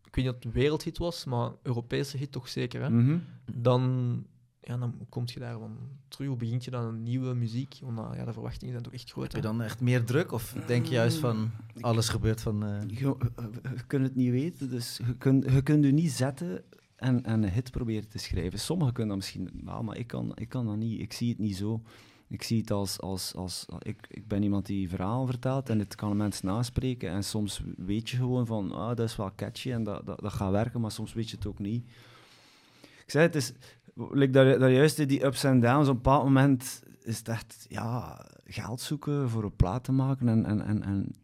[0.06, 2.90] Ik weet niet of het een wereldhit was, maar Europese hit toch zeker, hè.
[2.90, 3.18] Mhm.
[3.54, 4.24] Dan...
[4.66, 6.28] Ja, dan kom je daar van terug.
[6.28, 7.80] Hoe begint je dan een nieuwe muziek?
[7.82, 10.32] Want uh, ja, de verwachtingen zijn toch echt groot, Heb je dan echt meer druk?
[10.32, 12.66] Of denk je juist van alles gebeurt van...
[12.66, 13.16] eh, Je, je-
[13.76, 16.64] je kunt het niet weten, dus je kunt, je kunt je niet zetten
[16.96, 18.60] en, en een hit proberen te schrijven.
[18.60, 21.00] Sommigen kunnen dat misschien wel, maar ik kan, ik kan dat niet.
[21.02, 21.82] Ik zie het niet zo.
[22.28, 23.00] Ik zie het als...
[23.02, 27.10] als, als ik, ik ben iemand die verhalen vertelt en het kan mensen naspreken.
[27.10, 30.34] En soms weet je gewoon van, ah, dat is wel catchy en dat, dat, dat
[30.34, 31.86] gaat werken, maar soms weet je het ook niet.
[32.82, 33.54] Ik zei, het is...
[33.96, 37.66] Like dat, dat juist die ups en downs, op een bepaald moment is het echt
[37.70, 41.16] ja, geld zoeken voor een plaat te maken en, en, en, en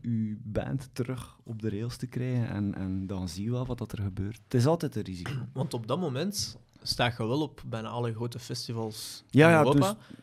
[0.00, 3.78] uw band terug op de rails te krijgen en, en dan zie je wel wat
[3.78, 4.40] dat er gebeurt.
[4.44, 5.32] Het is altijd een risico.
[5.52, 9.58] Want op dat moment sta je wel op bijna alle grote festivals Ja, in ja,
[9.58, 9.92] Europa.
[9.92, 10.16] dus-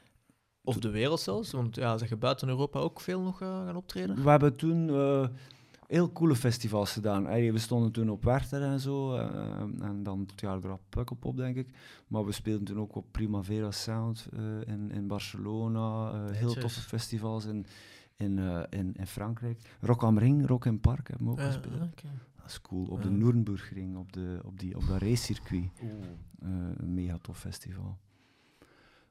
[0.66, 1.52] of de wereld zelfs.
[1.52, 4.24] Want ja, zeg je buiten Europa ook veel nog eh, gaan optreden?
[4.24, 5.28] We hebben toen eh,
[5.88, 7.24] heel coole festivals gedaan.
[7.26, 11.56] We stonden toen op Werther en zo, eh, en dan het jaar erop Pukkelpop, denk
[11.56, 11.68] ik.
[12.08, 16.82] Maar we speelden toen ook op Primavera Sound eh, in, in Barcelona, eh, heel toffe
[16.82, 17.66] festivals in,
[18.16, 19.62] in, eh, in, in Frankrijk.
[19.80, 21.74] Rock am Ring, Rock in Park hebben we ook Ja, gespeeld.
[21.82, 22.08] oké.
[22.36, 22.86] Dat is cool.
[22.86, 23.10] Op de.
[23.10, 25.70] Nürnbergring, op, de, op, die, op dat racecircuit.
[26.40, 27.98] Een mega tof festival.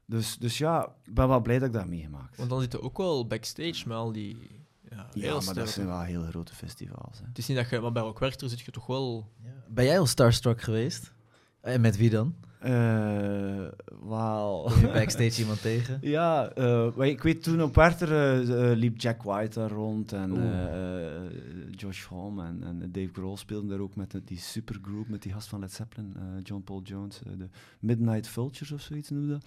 [0.05, 2.37] Dus, dus ja, ik ben wel blij dat ik dat heb meegemaakt.
[2.37, 4.37] Want dan zit er ook wel backstage met al die...
[4.95, 7.19] Ja, ja, maar dat zijn wel heel grote festivals.
[7.19, 7.25] Hè.
[7.25, 7.79] Het is niet dat je...
[7.79, 9.31] Maar bij Rock Werchter zit je toch wel...
[9.67, 11.13] Ben jij al starstruck geweest?
[11.61, 12.35] En met wie dan?
[12.59, 13.67] Eh,
[13.99, 14.69] Wauw.
[14.79, 15.97] Je backstage iemand tegen?
[16.17, 20.31] Ja, eh, ik weet toen op Werther eh, eh, liep Jack White daar rond en
[21.71, 25.47] Josh Homme en, en Dave Grohl speelden daar ook met die supergroup met die gast
[25.47, 29.45] van Led Zeppelin, eh, John Paul Jones, de Midnight Vultures of zoiets noemde dat.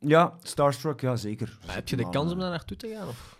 [0.00, 1.58] Ja, Starstruck, ja zeker.
[1.66, 3.08] Maar heb je de kans om daar naartoe te gaan?
[3.08, 3.35] Of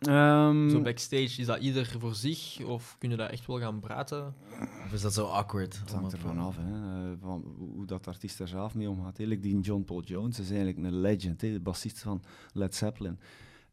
[0.00, 2.60] Ehm, zo backstage, is dat ieder voor zich?
[2.64, 4.34] Of kun je dat echt wel gaan praten?
[4.86, 5.78] Of is dat zo awkward?
[5.78, 9.18] Het hangt ervan af, hè, eh, van hoe dat artiest er zelf mee omgaat.
[9.18, 13.18] Eigenlijk die John Paul Jones is eigenlijk een legend, hè, de bassist van Led Zeppelin.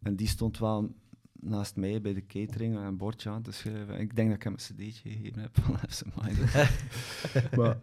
[0.02, 0.96] En die stond wel
[1.40, 4.00] naast mij bij de catering een bordje aan te schrijven.
[4.00, 6.70] Ik denk dat ik hem een cd'tje gegeven heb van Absent Minded.
[7.58, 7.78] maar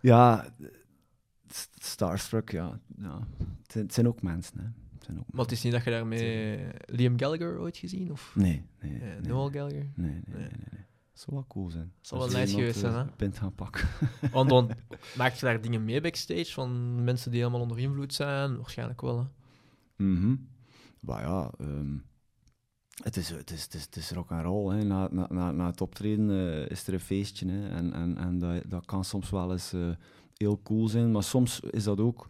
[0.00, 0.54] ja,
[1.48, 2.80] st- Starstruck, ja.
[2.96, 3.18] ja.
[3.62, 4.66] Het, zijn, het zijn ook mensen, hè.
[5.04, 8.10] Zijn ook Maar het is niet dat je daarmee Liam Gallagher ooit gezien?
[8.10, 9.20] Of Nee, nee, eh, nee.
[9.20, 9.90] Noel Gallagher?
[9.94, 10.84] Nee, nee, nee, Nee.
[11.12, 11.92] zou wel cool zijn.
[12.10, 13.04] Als wel nice geweest zijn, eh, hè?
[13.16, 13.88] pint gaan pakken.
[14.32, 14.70] Want dan
[15.16, 18.56] maak je daar dingen mee backstage van mensen die helemaal onder invloed zijn?
[18.56, 19.24] Waarschijnlijk wel, hè?
[20.04, 20.34] Mhm.
[21.00, 21.96] Maar ja, ehm,
[23.02, 24.74] het, is, het, is, het, is, het is rock and roll.
[24.74, 24.84] Hè.
[24.84, 27.50] Na, na, na, na het optreden eh, is er een feestje.
[27.50, 27.68] Hè.
[27.68, 29.74] En, en, en dat, dat kan soms wel eens
[30.36, 31.10] heel cool zijn.
[31.10, 32.28] Maar soms is dat ook,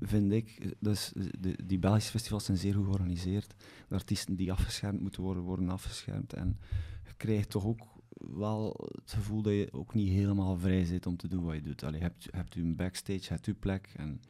[0.00, 3.54] vind ik, dus de, die Belgische festivals zijn zeer goed georganiseerd.
[3.88, 6.32] De artiesten die afgeschermd moeten worden, worden afgeschermd.
[6.32, 6.58] En
[7.04, 7.86] je krijgt toch ook
[8.18, 11.62] wel het gevoel dat je ook niet helemaal vrij zit om te doen wat je
[11.62, 11.82] doet.
[11.84, 13.92] Allee, je hebt, hebt je backstage, je hebt je plek.
[13.96, 14.20] En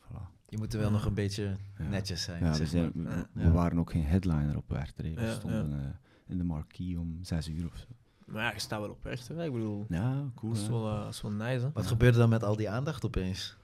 [0.00, 0.22] voilà.
[0.48, 1.84] Je moet er wel nog een beetje Ja.
[1.88, 2.44] netjes zijn.
[2.44, 3.28] Ja, we, zeg zijn, maar.
[3.32, 3.46] we, Ja.
[3.46, 5.04] we waren ook geen headliner op Werchter.
[5.04, 5.86] We Ja, stonden eh,
[6.26, 7.86] in de marquee om zes uur of zo.
[8.26, 9.12] Maar ja, je staat wel op hè?
[9.12, 10.52] Ik bedoel, Ja, cool.
[10.52, 11.70] dat is wel, dat is wel nice, hè?
[11.72, 13.56] Wat gebeurde dan met al die aandacht opeens?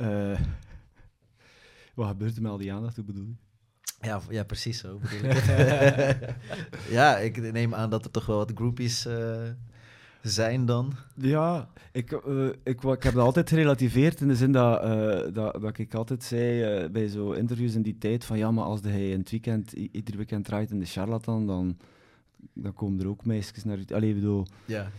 [0.00, 0.38] Eh,
[1.94, 3.34] wat gebeurt er met al die aandacht, hoe bedoel je?
[4.06, 5.44] Ja, ja precies zo bedoel ik
[6.98, 9.42] ja, ik neem aan dat er toch wel wat groupies eh,
[10.22, 10.92] zijn dan.
[11.14, 14.82] Ja, ik, eh, ik, ik heb dat altijd gerelativeerd in de zin dat,
[15.34, 18.80] dat, dat ik altijd zei bij zo interviews in die tijd van ja, maar als
[18.82, 21.76] hij in het weekend, ieder weekend draait in de charlatan, dan,
[22.54, 23.84] dan komen er ook meisjes naar u.
[23.94, 24.90] Allee, bedoel, Ja.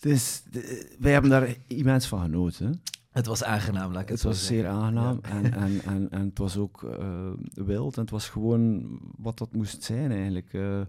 [0.00, 2.66] de- wij hebben daar immens van genoten.
[2.66, 2.72] hè.
[3.20, 4.56] Het was aangenaam, laat ik het, Het zo was zeggen.
[4.56, 5.28] zeer aangenaam Ja.
[5.30, 9.52] en, en, en, en het was ook eh, wild en het was gewoon wat dat
[9.52, 10.52] moest zijn eigenlijk.
[10.52, 10.80] eh.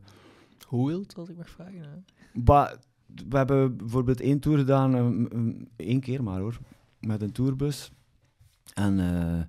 [0.67, 1.79] Hoe wild, als ik mag vragen?
[1.81, 2.41] Hè?
[2.43, 2.77] maar
[3.29, 6.59] we hebben bijvoorbeeld één tour gedaan, een- een- één keer maar hoor,
[6.99, 7.91] met een tourbus.
[8.73, 9.39] En eh,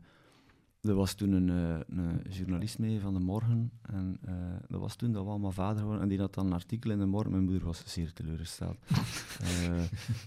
[0.90, 3.70] er was toen een, eh, een journalist mee van de Morgen.
[3.82, 4.34] En eh,
[4.68, 6.02] dat was toen dat we allemaal vader geworden.
[6.02, 7.30] En die had dan een artikel in de Morgen.
[7.30, 8.76] Mijn moeder was zeer teleurgesteld.
[9.42, 9.82] Eh,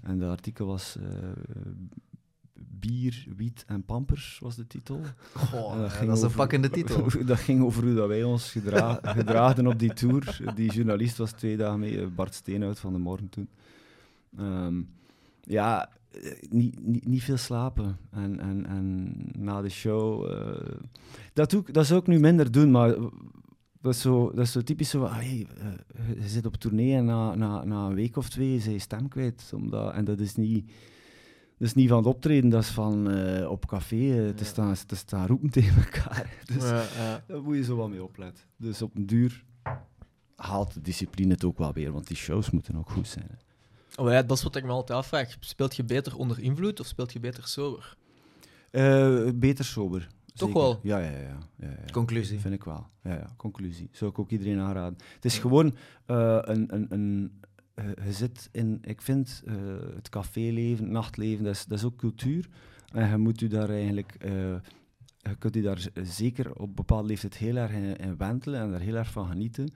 [0.10, 0.98] en dat artikel was...
[2.58, 5.02] Bier, Wiet en Pampers was de titel.
[5.34, 7.08] Goh, dat, is een over- pakkende titel.
[7.26, 10.40] dat ging over hoe dat wij ons gedra gedraagden op die tour.
[10.56, 13.50] Die journalist was twee dagen mee, eh, Bart Steenhout van de Morgen toen.
[14.38, 14.82] Ehm,
[15.42, 17.98] ja, eh, niet, niet, niet veel slapen.
[18.12, 20.32] En, en, en na de show...
[20.32, 20.78] eh,
[21.34, 22.96] dat, doe ik, dat zou ik nu minder doen, maar...
[23.82, 25.48] Dat is, zo, dat is zo typisch zo ah, hey,
[26.20, 29.08] je zit op tournee en na, na, na een week of twee is je stem
[29.08, 29.52] kwijt.
[29.56, 30.72] Omdat, en dat is niet...
[31.58, 34.44] Dat is niet van het optreden, dat is van eh, op café eh, te, Ja.
[34.44, 36.34] staan, te staan roepen tegen elkaar.
[36.46, 37.24] Dus Ja, ja.
[37.28, 38.44] daar moet je zo wel mee opletten.
[38.58, 39.44] Dus op een duur
[40.36, 43.26] haalt de discipline het ook wel weer, want die shows moeten ook goed zijn.
[43.30, 43.36] hè.
[44.04, 45.36] Oh ja, dat is wat ik me altijd afvraag.
[45.40, 47.96] Speelt je beter onder invloed of speelt je beter sober?
[48.72, 50.08] Eh, beter sober.
[50.34, 50.62] Toch zeker.
[50.64, 50.80] wel?
[50.84, 51.18] Ja, ja, ja.
[51.20, 51.92] ja, ja, ja.
[51.92, 52.40] Conclusie.
[52.40, 52.88] Vind ik wel.
[53.04, 53.90] Ja, ja, conclusie.
[53.92, 54.98] Zou ik ook iedereen aanraden.
[55.16, 56.74] Het is gewoon eh, een...
[56.74, 57.32] een, een
[57.76, 58.80] je zit in...
[58.82, 59.56] Ik vind eh,
[59.96, 62.50] het caféleven, het nachtleven, dat is, dat is ook cultuur.
[62.94, 64.16] En je moet u daar eigenlijk...
[64.16, 64.56] eh,
[65.18, 68.80] je kunt u daar zeker op bepaalde leeftijd heel erg in, in wentelen en daar
[68.80, 69.74] heel erg van genieten.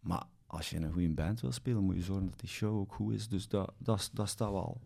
[0.00, 2.92] Maar als je een goede band wil spelen, moet je zorgen dat die show ook
[2.92, 3.28] goed is.
[3.28, 4.80] Dus dat, dat, dat staat wel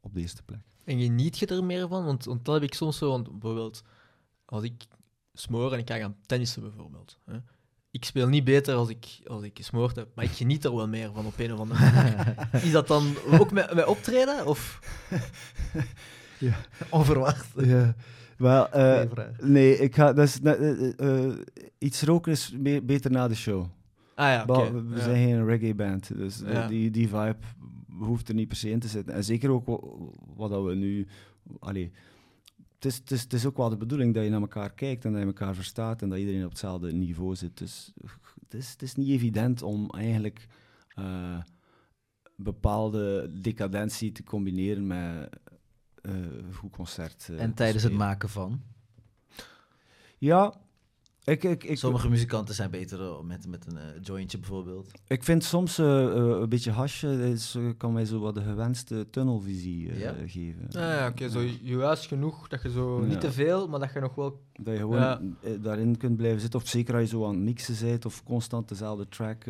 [0.00, 0.60] op de eerste plek.
[0.84, 2.04] En geniet je er meer van?
[2.04, 3.82] Want, want dat heb ik soms zo, bijvoorbeeld
[4.44, 4.86] als ik
[5.32, 7.18] smoor en ik ga gaan tennissen bijvoorbeeld.
[7.24, 7.38] Hè.
[7.98, 10.88] Ik speel niet beter als ik, als ik gesmoord heb, maar ik geniet er wel
[10.88, 12.48] meer van op een of andere manier.
[12.52, 14.46] Is dat dan ook met, met optreden?
[14.46, 14.78] Of?
[16.90, 17.46] Onverwacht.
[17.56, 17.94] Ja,
[18.36, 19.02] wel, eh,
[19.40, 21.32] nee, ik ga, dat is, net, eh, eh,
[21.78, 23.64] iets roken is me- beter na de show.
[24.14, 25.02] Ah ja, we we Ja.
[25.02, 26.66] zijn geen reggae band, dus Ja.
[26.66, 27.36] die, die vibe
[27.98, 29.14] hoeft er niet per se in te zitten.
[29.14, 29.80] En zeker ook wa-
[30.36, 31.06] wat dat we nu...
[31.58, 31.90] Allee,
[32.78, 35.04] het, is, het, is, het is ook wel de bedoeling dat je naar elkaar kijkt
[35.04, 37.58] en dat je elkaar verstaat en dat iedereen op hetzelfde niveau zit.
[37.58, 37.92] Dus
[38.40, 40.46] het is, het is niet evident om eigenlijk
[40.88, 41.38] eh,
[42.36, 45.28] bepaalde decadentie te combineren met
[46.02, 47.28] eh, een goed concert.
[47.30, 48.62] eh, En tijdens het maken van.
[50.18, 50.54] Ja,
[51.28, 54.90] ik, ik, ik, Sommige muzikanten zijn beter eh, met, met een eh, jointje bijvoorbeeld.
[55.06, 59.06] ik vind soms eh, eh, een beetje hasje is, kan mij zo wat de gewenste
[59.10, 60.14] tunnelvisie eh, Ja?
[60.26, 60.66] geven.
[60.66, 63.06] Ah ja, oké, zo juist genoeg dat je zo Ja.
[63.06, 64.40] niet te veel, maar dat je nog wel.
[64.60, 65.20] Dat je gewoon Ja.
[65.60, 66.60] daarin kunt blijven zitten.
[66.60, 69.44] Of zeker als je zo aan het mixen bent of constant dezelfde track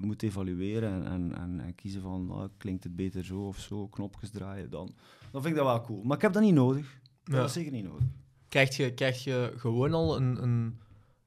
[0.00, 3.86] moet evalueren en, en, en, en kiezen van ah, klinkt het beter zo of zo,
[3.88, 4.90] knopjes draaien, dan,
[5.30, 6.02] dan vind ik dat wel cool.
[6.02, 7.00] Maar ik heb dat niet nodig.
[7.24, 8.04] Dat is zeker niet nodig.
[8.52, 10.78] Krijg je, krijg je gewoon al een, een,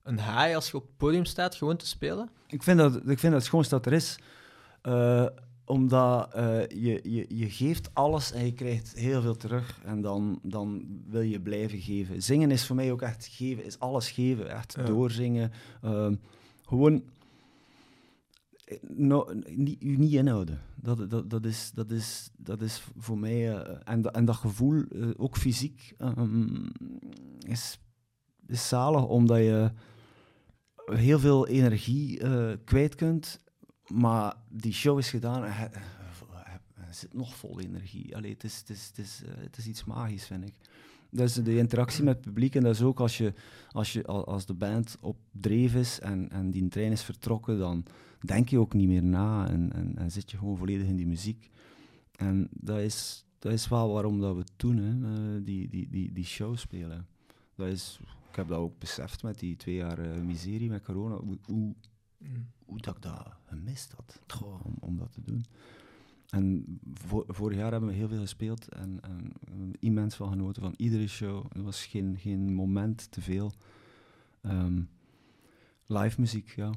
[0.03, 2.29] een high als je op het podium staat, gewoon te spelen?
[2.47, 4.19] Ik vind dat, ik vind dat het schoonste dat er is.
[4.81, 5.25] Eh,
[5.65, 9.79] omdat eh, je, je, je geeft alles en je krijgt heel veel terug.
[9.83, 12.21] En dan, dan wil je blijven geven.
[12.21, 14.49] Zingen is voor mij ook echt geven, is alles geven.
[14.49, 14.83] Echt Ja.
[14.83, 15.51] doorzingen.
[15.81, 16.15] Ehm,
[16.65, 17.03] gewoon
[18.65, 20.61] eh, no, niet, je niet inhouden.
[20.75, 23.57] Dat, dat, dat, is, dat, is, dat is voor mij...
[23.57, 26.67] eh, en, en dat gevoel, eh, ook fysiek, ehm,
[27.39, 27.79] is,
[28.47, 29.05] is zalig.
[29.07, 29.71] Omdat je
[30.85, 33.43] heel veel energie eh, kwijt kunt.
[33.87, 35.69] Maar die show is gedaan en hij,
[36.91, 38.15] zit nog vol energie.
[38.15, 40.53] Allee, het, is, het, is, het, is, het is iets magisch, vind ik.
[41.15, 42.55] Dat is de interactie met het publiek.
[42.55, 43.33] En dat is ook als, je,
[43.71, 47.57] als, je, al- als de band op dreef is en, en die trein is vertrokken,
[47.57, 47.85] dan
[48.19, 51.07] denk je ook niet meer na en, en, en zit je gewoon volledig in die
[51.07, 51.49] muziek.
[52.15, 55.89] En dat is, dat is wel waarom dat we het doen, hè, eh, die, die,
[55.89, 57.07] die, die show spelen.
[57.55, 57.99] Dat is,
[58.29, 61.75] ik heb dat ook beseft met die twee jaar eh, miserie met corona, hoe, hoe,
[62.65, 65.45] hoe dat ik dat gemist had om, om dat te doen.
[66.35, 69.31] En vo- vorig jaar hebben we heel veel gespeeld en, en
[69.79, 71.45] immens van genoten van iedere show.
[71.53, 73.51] Er was geen, geen moment te veel.
[74.41, 74.81] Ehm,
[75.85, 76.69] live muziek, ja.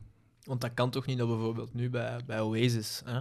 [0.43, 3.21] Want dat kan toch niet dat bijvoorbeeld nu bij, bij Oasis, hè,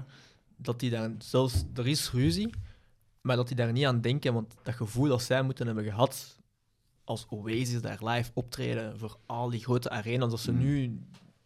[0.56, 2.50] dat die daar zelfs, er is ruzie,
[3.22, 6.40] maar dat die daar niet aan denken, want dat gevoel dat zij moeten hebben gehad
[7.04, 10.58] als Oasis daar live optreden voor al die grote arena's, dat ze Mm.
[10.60, 11.00] nu,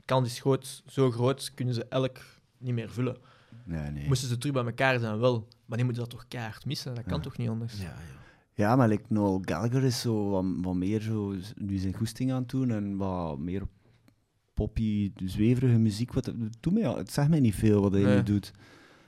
[0.06, 2.18] kan is groot, zo groot, kunnen ze elk
[2.58, 3.18] niet meer vullen.
[3.66, 4.08] Nee, nee.
[4.08, 7.04] Moesten ze terug bij elkaar zijn, wel, maar die moeten dat toch keihard missen, dat
[7.04, 7.20] kan Ja.
[7.24, 7.78] toch niet anders?
[7.78, 8.20] Ja, ja.
[8.54, 12.40] Ja, maar like Noel Gallagher is zo wat, wat meer zo, nu zijn goesting aan
[12.42, 13.62] het doen en wat meer
[14.54, 16.14] poppy, zweverige muziek.
[16.14, 18.16] Wat, doe mij, het zegt mij niet veel wat hij Nee.
[18.16, 18.52] nu doet.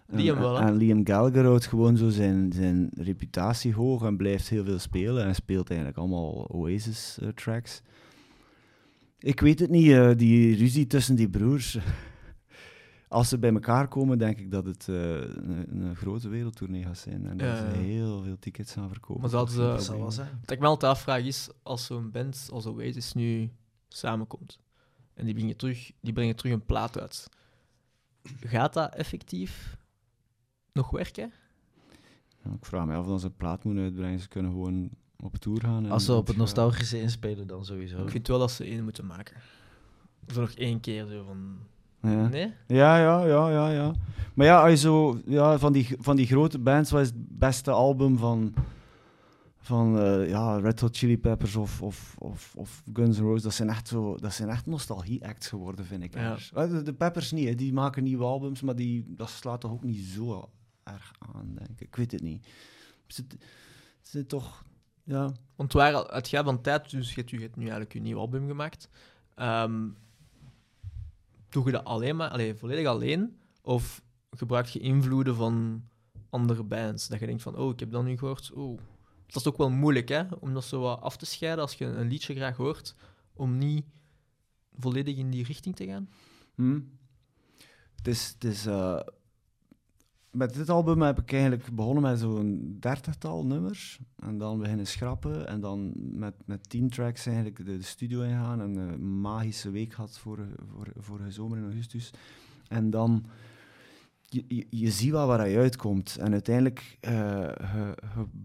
[0.07, 0.59] En- Liam wel?
[0.59, 5.25] En Liam Gallagher houdt gewoon zo zijn, zijn reputatie hoog en blijft heel veel spelen.
[5.25, 7.81] En speelt eigenlijk allemaal Oasis-tracks.
[9.19, 11.77] ik weet het niet, eh, die ruzie tussen die broers.
[13.13, 16.97] Als ze bij elkaar komen, denk ik dat het eh, een, een grote wereldtournee gaat
[16.97, 17.25] zijn.
[17.27, 19.21] En dat Ja, ze heel veel tickets gaan verkopen.
[19.21, 20.37] Maar ze- Geen Dat zal wel zijn.
[20.41, 23.51] Wat ik me altijd afvraag is, als zo'n band als Oasis nu
[23.87, 24.59] samenkomt
[25.13, 27.29] en die brengen terug, die brengen terug een plaat uit,
[28.39, 29.77] gaat dat effectief
[30.71, 31.31] nog werken?
[32.43, 34.19] Ja, ik vraag me af of ze een plaat moeten uitbrengen.
[34.19, 34.89] Ze kunnen gewoon
[35.23, 35.85] op tour gaan.
[35.85, 36.41] en- Als ze op het ja.
[36.41, 38.03] nostalgische inspelen, dan sowieso.
[38.03, 39.35] Ik vind wel dat ze één moeten maken.
[40.33, 41.57] Zo nog één keer zo van...
[42.11, 42.27] Ja.
[42.27, 42.53] Nee?
[42.67, 43.93] Ja, ja, ja, ja, ja.
[44.33, 47.37] Maar ja, als je zo, ja, van, die, van die grote bands, wat is het
[47.37, 48.53] beste album van,
[49.57, 53.41] van eh, ja, Red Hot Chili Peppers of, of, of, of Guns N' Roses?
[53.43, 56.13] Dat zijn echt, zo, dat zijn echt nostalgie-acts geworden, vind ik.
[56.13, 56.37] Ja.
[56.53, 57.55] Eh, De, de Peppers niet, hè.
[57.55, 60.49] die maken nieuwe albums, maar die, dat slaat toch ook niet zo
[60.83, 61.87] erg aan, denk ik.
[61.87, 62.47] Ik weet het niet.
[63.07, 63.23] Ze,
[64.01, 64.63] zijn toch,
[65.03, 65.31] ja...
[65.55, 68.19] Want waar het gaat van tijd, dus je hebt, je hebt nu eigenlijk je nieuw
[68.19, 68.89] album gemaakt.
[69.35, 69.87] Ehm,
[71.53, 73.37] doe je dat alleen maar, allee, volledig alleen?
[73.61, 75.83] Of gebruik je invloeden van
[76.29, 77.07] andere bands?
[77.07, 78.51] Dat je denkt van, oh, ik heb dat nu gehoord.
[78.51, 78.79] Oh.
[79.25, 80.23] Dat is ook wel moeilijk, hè?
[80.39, 82.95] Om dat zo af te scheiden als je een liedje graag hoort,
[83.33, 83.85] om niet
[84.73, 86.09] volledig in die richting te gaan.
[86.55, 86.79] Hm.
[87.95, 88.99] Het is, het is, eh,
[90.33, 93.99] met dit album heb ik eigenlijk begonnen met zo'n dertigtal nummers.
[94.15, 95.47] En dan beginnen schrappen.
[95.47, 98.61] En dan met, met tien tracks eigenlijk de, de studio ingaan.
[98.61, 102.13] En een magische week had vorige, vorige, vorige zomer in augustus.
[102.67, 103.25] En dan...
[104.25, 106.17] Je, je, je ziet wel waar je uitkomt.
[106.17, 107.49] En uiteindelijk, eh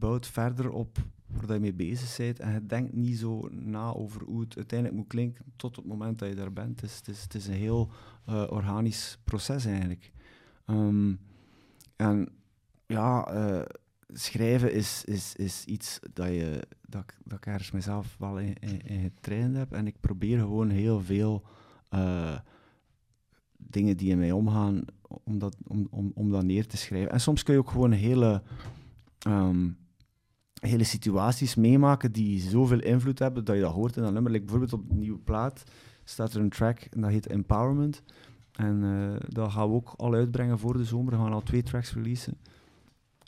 [0.00, 2.40] je, verder op waar je mee bezig bent.
[2.40, 6.18] En je denkt niet zo na over hoe het uiteindelijk moet klinken tot het moment
[6.18, 6.80] dat je daar bent.
[6.80, 7.90] Het is, het is, het is een heel
[8.24, 10.12] eh, organisch proces eigenlijk.
[10.66, 11.12] Ehm,
[11.98, 12.28] en
[12.86, 13.62] ja, eh,
[14.08, 19.56] schrijven is, is, is iets dat, je, dat, dat ik ergens mezelf wel in getraind
[19.56, 19.72] heb.
[19.72, 21.42] En ik probeer gewoon heel veel
[21.88, 22.38] eh,
[23.56, 24.84] dingen die in mij omgaan,
[25.24, 27.12] om dat, om, om, om dat neer te schrijven.
[27.12, 28.42] En soms kun je ook gewoon hele,
[29.18, 29.70] ehm,
[30.60, 34.32] hele situaties meemaken die zoveel invloed hebben dat je dat hoort in dat nummer.
[34.32, 35.62] Like bijvoorbeeld op de nieuwe plaat
[36.04, 38.02] staat er een track en dat heet Empowerment.
[38.58, 41.12] En eh, dat gaan we ook al uitbrengen voor de zomer.
[41.12, 42.34] We gaan al twee tracks releasen.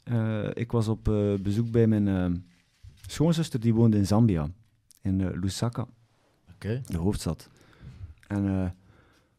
[0.04, 2.44] Eh, ik was op eh, bezoek bij mijn
[3.06, 4.48] schoonzuster, die woonde in Zambia.
[5.02, 5.86] In Lusaka,
[6.58, 7.48] de hoofdstad.
[8.26, 8.74] En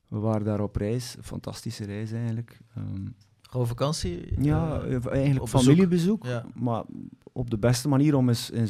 [0.08, 1.16] we waren daar op reis.
[1.22, 2.60] Fantastische reis eigenlijk.
[2.76, 3.08] Ehm,
[3.42, 4.42] Gewoon vakantie?
[4.44, 6.26] ja, eigenlijk familiebezoek.
[6.26, 6.46] Ja.
[6.54, 6.84] Maar
[7.32, 8.68] op de beste manier om eens in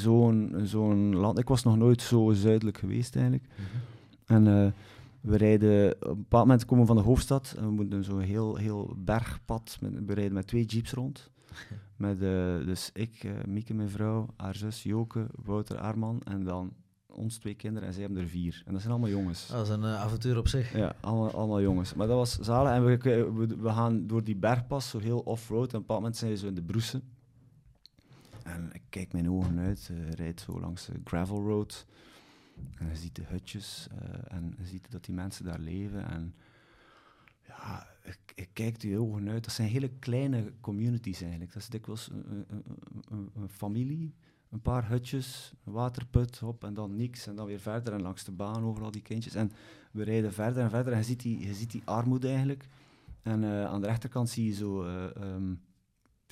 [0.64, 1.40] zo'n land...
[1.40, 3.48] Ik was nog nooit zo zuidelijk geweest eigenlijk.
[3.56, 4.48] mhm.
[4.48, 4.74] En
[5.22, 8.20] we rijden, op een bepaald moment komen we van de hoofdstad en we moeten zo'n
[8.20, 11.30] heel, heel bergpad, met, we rijden met twee jeeps rond.
[11.96, 16.74] Met, eh, dus ik, eh, Mieke, mijn vrouw, haar zus Joke, Wouter, Arman en dan
[17.06, 18.64] ons twee kinderen en zij hebben er vier.
[18.66, 19.48] En dat zijn allemaal jongens.
[19.48, 20.78] Dat is een eh, avontuur op zich.
[20.78, 21.94] Ja, allemaal, allemaal jongens.
[21.94, 22.72] Maar dat was zalig.
[22.72, 22.98] En we,
[23.34, 25.60] we, we gaan door die bergpas, zo heel off-road.
[25.60, 27.04] En op een bepaald moment zijn we zo in de broesen.
[28.44, 31.86] En ik kijk mijn ogen uit, eh rijd zo langs de gravel road.
[32.76, 36.08] En je ziet de hutjes eh, en je ziet dat die mensen daar leven.
[36.08, 36.36] En
[37.48, 37.88] ja,
[38.36, 39.44] ik, kijk die ogen uit.
[39.44, 41.54] Dat zijn hele kleine communities eigenlijk.
[41.54, 42.46] Dat is dikwijls een,
[43.34, 44.14] een, familie,
[44.50, 47.28] een paar hutjes, een waterput, hop, en dan niks.
[47.28, 49.36] En dan weer verder en langs de baan overal die kindjes.
[49.36, 49.52] En
[49.92, 52.68] we rijden verder en verder en je ziet die, je ziet die armoede eigenlijk.
[53.22, 55.54] En eh, aan de rechterkant zie je zo, eh, ehm,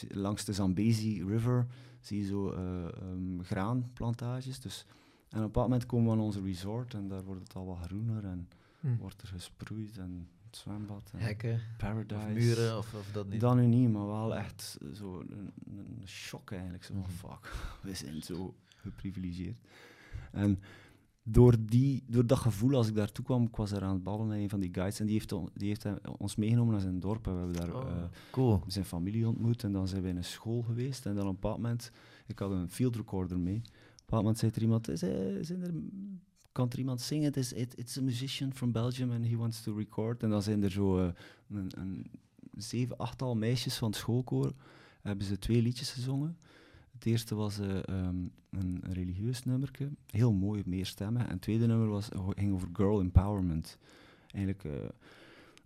[0.07, 1.67] langs de Zambezi River,
[1.99, 4.59] zie je zo eh, ehm, graanplantages.
[4.59, 4.85] Dus,
[5.29, 7.65] en op een bepaald moment komen we aan onze resort en daar wordt het al
[7.65, 8.95] wat groener en Hm.
[8.97, 12.15] wordt er gesproeid en het zwembad en Hekken, paradise.
[12.27, 13.39] of muren, of, of dat niet.
[13.41, 16.83] Dan nu niet, maar wel echt zo een, een shock eigenlijk.
[16.83, 17.11] Zo van, Mhm.
[17.11, 19.57] fuck, we zijn zo geprivilegeerd.
[20.31, 20.59] En
[21.23, 24.27] door, die, door dat gevoel, als ik daartoe kwam, ik was daar aan het ballen
[24.27, 26.81] met een van die guides en die heeft, on- die heeft hem- ons meegenomen naar
[26.81, 28.63] zijn dorp en we hebben daar Oh, eh, cool.
[28.67, 31.39] zijn familie ontmoet en dan zijn we in een school geweest en dan op een
[31.39, 31.91] bepaald moment,
[32.27, 33.61] ik had een field recorder mee,
[34.09, 35.73] bepaald moment zei er iemand, is, er- zijn er,
[36.51, 37.25] kan er iemand zingen?
[37.25, 40.23] Het is, it, it's a musician from Belgium and he wants to record.
[40.23, 41.11] En dan zijn er zo eh,
[42.57, 44.53] zeven, achttal meisjes van het schoolkoor,
[45.01, 46.37] hebben ze twee liedjes gezongen.
[46.91, 48.15] Het eerste was eh, ehm,
[48.49, 51.21] een religieus nummerke, heel mooi, meer stemmen.
[51.25, 53.77] En het tweede nummer was, ging over girl empowerment.
[54.31, 54.63] Eigenlijk...
[54.63, 54.89] eh,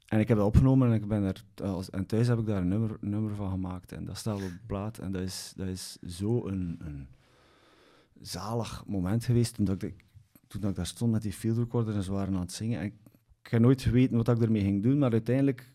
[0.08, 1.44] en ik heb dat opgenomen en, ik ben er,
[1.92, 3.92] en thuis heb ik daar een nummer, nummer van gemaakt.
[3.92, 4.98] En dat staat op de plaat.
[4.98, 7.08] En dat is, dat is zo een, een
[8.24, 10.06] zalig moment geweest toen, dat ik,
[10.48, 12.80] toen ik daar stond met die field recorder en ze waren aan het zingen.
[12.80, 12.94] En ik,
[13.44, 15.74] ik heb nooit geweten wat ik ermee ging doen, maar uiteindelijk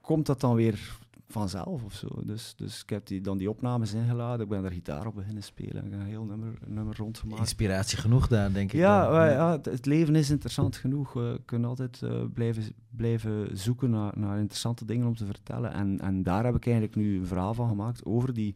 [0.00, 2.08] komt dat dan weer vanzelf of zo.
[2.24, 5.42] Dus, dus ik heb die, dan die opnames ingeladen, ik ben daar gitaar op beginnen
[5.42, 7.40] spelen en ik heb een heel nummer, nummer rondgemaakt.
[7.40, 8.78] Inspiratie genoeg daar, denk ik.
[8.78, 11.12] Ja, ja, het, het leven is interessant genoeg.
[11.12, 15.72] We kunnen altijd eh, blijven, blijven zoeken naar, naar interessante dingen om te vertellen.
[15.72, 18.54] En, en daar heb ik eigenlijk nu een verhaal van gemaakt over die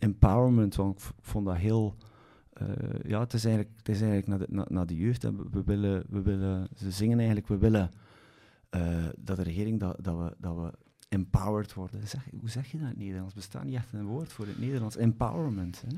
[0.00, 0.74] empowerment.
[0.74, 1.96] Want ik vond dat heel...
[2.52, 2.66] eh,
[3.06, 5.22] ja, het is eigenlijk, het is eigenlijk naar, de, naar, naar de jeugd.
[5.22, 5.32] hè.
[5.36, 7.90] We, we willen, we willen, ze zingen eigenlijk, we willen
[8.70, 10.72] eh, dat de regering, dat, dat, we, dat we
[11.08, 12.08] empowered worden.
[12.08, 13.34] Zeg, hoe zeg je dat in het Nederlands?
[13.34, 14.96] Bestaat niet echt een woord voor het Nederlands.
[14.96, 15.84] Empowerment.
[15.86, 15.96] Hè?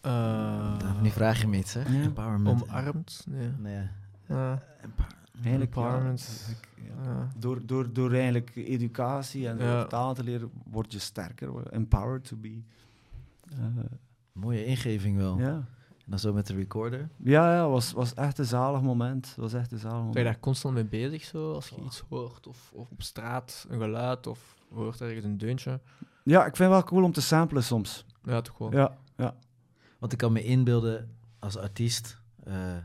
[0.00, 1.80] Eh, nu vraag je me iets, hè?
[1.80, 2.02] Ja.
[2.02, 2.62] Empowerment.
[2.62, 3.24] Omarmd?
[3.28, 3.48] Nee.
[3.58, 3.88] Nee.
[4.26, 4.52] Eh,
[5.42, 6.56] Eigenlijk, ja, Empowerment.
[7.04, 7.28] ja.
[7.38, 9.84] Door, door, door eigenlijk educatie en Ja.
[9.84, 11.66] taal te leren, word je sterker.
[11.72, 12.60] Empowered to be.
[13.52, 13.84] Eh,
[14.32, 15.38] Mooie ingeving wel.
[15.38, 15.66] ja.
[15.98, 17.08] En dan zo met de recorder.
[17.16, 19.34] Ja, ja, was, was echt een zalig moment.
[19.36, 20.24] was echt een zalig Ben je moment.
[20.24, 22.46] daar constant mee bezig, zo, als je iets hoort?
[22.46, 25.80] Of, of op straat een geluid, of hoort ergens een deuntje?
[26.24, 28.04] Ja, ik vind het wel cool om te samplen soms.
[28.22, 28.72] Ja, toch wel.
[28.72, 29.34] Ja, ja.
[29.98, 32.20] Want ik kan me inbeelden, als artiest...
[32.44, 32.76] eh,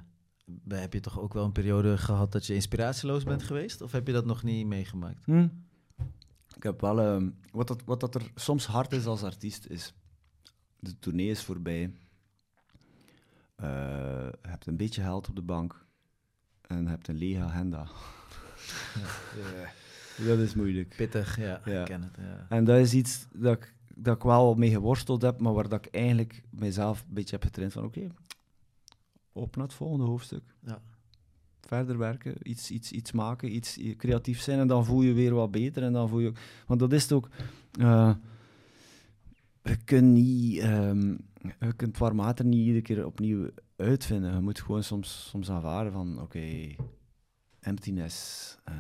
[0.68, 3.82] heb je toch ook wel een periode gehad dat je inspiratieloos bent geweest?
[3.82, 5.26] Of heb je dat nog niet meegemaakt?
[5.26, 5.48] Hm.
[6.56, 7.00] Ik heb wel...
[7.00, 9.94] ehm, wat, dat, wat dat er soms hard is als artiest, is...
[10.84, 11.92] De tournee is voorbij.
[13.58, 15.86] Je hebt een beetje geld op de bank.
[16.62, 17.88] En je hebt een lege agenda.
[20.18, 20.94] Dat is moeilijk.
[20.98, 21.80] Pittig, ja, Ja.
[21.80, 22.12] ik ken het.
[22.18, 22.46] Ja.
[22.50, 25.86] En dat is iets dat ik, dat ik wel mee geworsteld heb, maar waar dat
[25.86, 28.08] ik eigenlijk mijzelf een beetje heb getraind van oké,
[29.32, 30.44] op naar het volgende hoofdstuk.
[30.66, 30.82] Ja.
[31.62, 35.52] Verder werken, iets, iets, iets maken, iets creatief zijn en dan voel je weer wat
[35.52, 36.38] beter en dan voel je ook...
[36.68, 37.30] Want dat is het ook...
[37.80, 38.16] eh,
[39.64, 40.60] je kunt niet...
[40.60, 41.18] ehm,
[41.60, 44.34] je kunt warm niet iedere keer opnieuw uitvinden.
[44.34, 46.76] Je moet gewoon soms, soms aanvaarden van oké,
[47.60, 48.76] emptiness eh,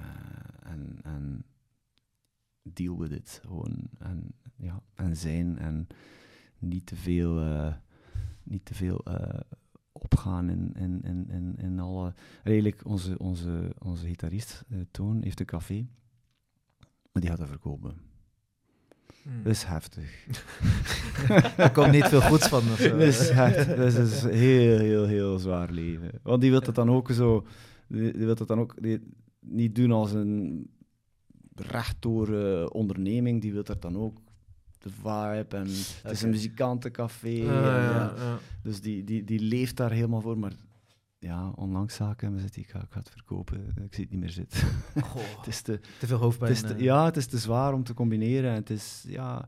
[1.03, 1.45] en...
[2.61, 3.41] deal with it.
[3.45, 5.87] Gewoon en, ja, en zijn en
[6.59, 7.73] niet te veel, eh,
[8.43, 9.39] niet te veel eh,
[9.91, 12.13] opgaan in, in, in, in, in alle.
[12.43, 15.87] Redelijk, onze, onze, onze gitarist, Toon, heeft een café,
[17.11, 18.12] maar die gaat dat verkopen.
[19.23, 19.43] Hm.
[19.43, 20.25] Dat is heftig.
[21.57, 22.61] Er komt niet veel goeds van.
[22.71, 22.89] Of zo.
[22.97, 26.11] Dat is echt, dat is een heel, heel, heel zwaar leven.
[26.23, 27.45] Want die wil het dan ook zo,
[27.87, 28.75] die, wil het dan ook
[29.39, 30.67] niet doen als een
[31.55, 34.17] rechtdoor eh, onderneming, die wil dat dan ook
[34.77, 35.67] de vibe en
[36.03, 37.27] het is een muzikantencafé.
[37.27, 38.13] Ah, en, ja.
[38.63, 40.53] Dus die, die, die leeft daar helemaal voor, maar
[41.23, 44.19] ja, onlangs ik hem zitten, ik ga, ik ga het verkopen, ik zie het niet
[44.19, 44.59] meer zitten.
[45.03, 46.51] Goh, het is te, te veel hoofdpijn.
[46.53, 46.83] het is te- eh.
[46.83, 48.49] ja, het is te zwaar om te combineren.
[48.49, 49.47] En het is, ja...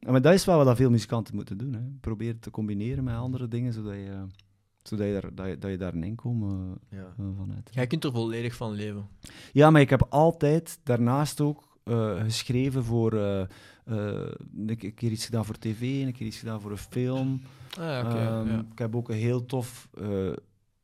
[0.00, 1.72] Maar dat is wel wat veel muzikanten moeten doen.
[1.72, 1.80] Hè.
[2.00, 4.26] Probeer het te combineren met andere dingen, zodat je,
[4.82, 6.98] zodat je, daar, dat je, dat je daar een inkomen Ja.
[7.18, 7.74] eh, van hebt.
[7.74, 9.08] Jij kunt er volledig van leven.
[9.52, 13.12] Ja, maar ik heb altijd daarnaast ook eh, geschreven voor...
[13.12, 13.48] eh, eh,
[13.86, 17.40] een, een keer iets gedaan voor tv, een keer iets gedaan voor een film.
[17.78, 18.16] Ah, ja, oké.
[18.18, 18.64] Ehm, ja.
[18.72, 20.32] Ik heb ook een heel tof, eh,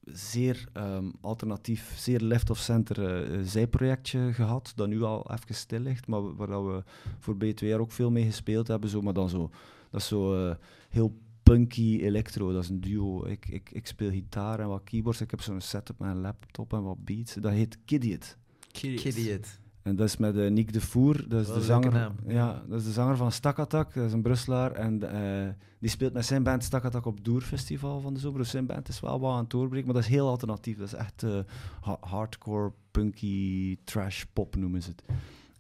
[0.05, 5.81] zeer ehm, alternatief, zeer left of center eh, zijprojectje gehad, dat nu al even stil
[5.81, 6.83] ligt, maar waar we
[7.19, 8.91] voor B2R ook veel mee gespeeld hebben.
[8.91, 9.51] Zo, maar dan zo,
[9.91, 10.57] dat is zo eh,
[10.89, 13.27] heel punky electro, dat is een duo.
[13.27, 16.73] Ik, ik, ik speel gitaar en wat keyboards, ik heb zo'n setup met een laptop
[16.73, 17.35] en wat beats.
[17.35, 18.37] Dat heet Kidiot.
[18.71, 19.61] Kidiot.
[19.83, 22.13] En dat is met eh, Nick de Voer, dat is Wel de zanger, naam.
[22.27, 24.73] ja, dat is de zanger van Stakkatak, dat is een Brusselaar.
[24.73, 28.39] En eh, die speelt met zijn band Stakkatak op het Doer Festival van de zomer.
[28.39, 30.79] Dus zijn band is wel wat aan het doorbreken, maar dat is heel alternatief.
[30.79, 31.39] Dat is echt eh,
[31.81, 35.03] ha- hardcore, punky, trash pop noemen ze het.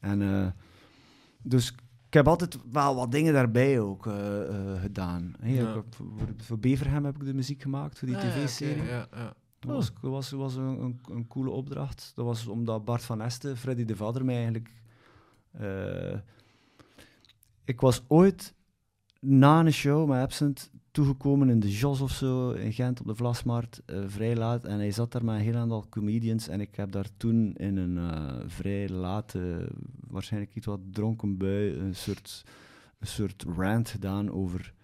[0.00, 0.54] En
[1.42, 1.68] dus
[2.06, 4.08] ik heb altijd wel wat dingen daarbij ook
[4.80, 5.34] gedaan.
[5.40, 5.72] Hey, Ja.
[5.90, 8.82] voor, voor Beverham heb ik de muziek gemaakt, voor die Ah, tv-serie.
[8.84, 9.34] ja, ja.
[9.66, 12.12] Dat was, was, was een, een, een coole opdracht.
[12.14, 14.72] Dat was omdat Bart van Este, Freddy de Vader, mij eigenlijk...
[15.52, 16.18] eh,
[17.64, 18.54] ik was ooit
[19.20, 23.14] na een show met Absent toegekomen in de Jos of zo, in Gent op de
[23.14, 24.64] Vlasmarkt, eh, vrij laat.
[24.64, 26.48] En hij zat daar met een heel aantal comedians.
[26.48, 29.68] En ik heb daar toen in een eh, vrij late,
[30.08, 32.44] waarschijnlijk iets wat dronken bui, een soort,
[32.98, 34.74] een soort rant gedaan over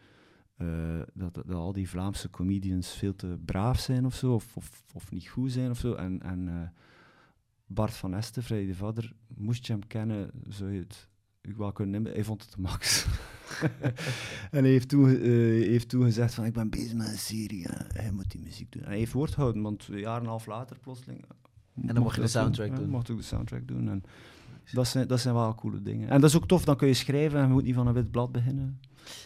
[0.59, 0.67] eh,
[1.15, 5.11] dat, dat al die Vlaamse comedians veel te braaf zijn of zo, of, of, of
[5.11, 5.95] niet goed zijn of zo.
[5.95, 6.69] En, en eh,
[7.67, 11.09] Bart van Este, Freddy de Vader, moest je hem kennen, zou je het
[11.57, 12.13] wel kunnen nemen.
[12.13, 13.07] Hij vond het de max.
[14.51, 15.31] en hij heeft toen, eh,
[15.67, 18.83] heeft toen gezegd van, ik ben bezig met een serie, hij moet die muziek doen.
[18.83, 21.25] En hij heeft woord gehouden, want een jaar en een half later plotseling...
[21.87, 22.43] En dan mocht je de dat doen.
[22.43, 22.89] soundtrack Ja, doen.
[22.89, 23.89] mocht ook de soundtrack doen.
[23.89, 24.03] En
[24.73, 26.09] dat, zijn, dat zijn wel coole dingen.
[26.09, 27.95] En dat is ook tof, dan kun je schrijven en je moet niet van een
[27.95, 28.81] wit blad beginnen.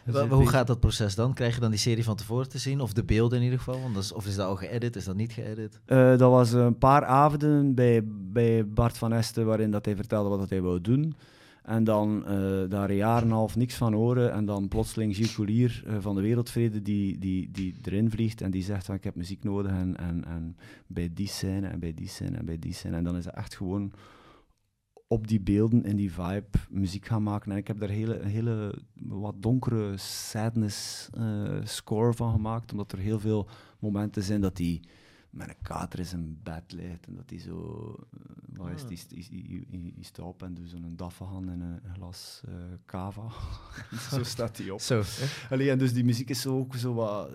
[0.05, 1.35] Dus hoe gaat dat proces dan?
[1.35, 2.81] Krijg je dan die serie van tevoren te zien?
[2.81, 3.81] Of de beelden in ieder geval?
[3.81, 4.97] Want dat is, of is dat al geëdit?
[4.97, 5.81] Is dat niet geëdit?
[5.85, 10.29] Eh, dat was een paar avonden bij, bij Bart van Este waarin dat hij vertelde
[10.29, 11.15] wat dat hij wou doen.
[11.63, 12.35] En dan eh,
[12.69, 14.33] daar een jaar en een half niks van horen.
[14.33, 18.51] En dan plotseling Gilles Collier eh, van de Wereldvrede die, die, die erin vliegt en
[18.51, 20.57] die zegt van ik heb muziek nodig en, en, en
[20.87, 22.97] bij die scène en bij die scène en bij die scène.
[22.97, 23.93] En dan is het echt gewoon
[25.13, 27.53] op die beelden in die vibe muziek gaan maken.
[27.53, 32.93] En ik heb daar hele, een hele wat donkere sadness eh, score van gemaakt, omdat
[32.93, 33.49] er heel veel
[33.79, 34.81] momenten zijn dat die
[35.31, 38.89] met een kater in zijn bed ligt en dat hij zo, uh, wat is Ah.
[38.89, 42.55] die, die, die, die, die staat op en doet zo'n daffahan in een glas eh,
[42.87, 43.29] cava.
[44.11, 44.81] zo staat hij op.
[44.81, 45.03] Zo.
[45.51, 47.35] Allee, en dus die muziek is zo ook zo wat eh,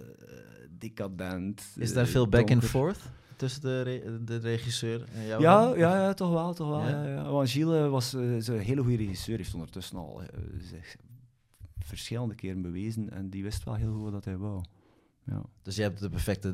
[0.78, 1.62] decadent.
[1.76, 3.00] Is daar eh, veel back and forth
[3.38, 5.42] tussen de, re- de regisseur en jou?
[5.42, 6.80] Ja, ja, ja, toch wel, toch wel.
[6.82, 7.06] Ja?
[7.08, 7.32] Ja?
[7.32, 10.28] Want Gilles eh, was eh, een hele goede regisseur, heeft ondertussen al eh,
[11.80, 14.64] verschillende keren bewezen en die wist wel heel goed wat hij wou.
[15.26, 16.54] Ja, Dus je hebt de perfecte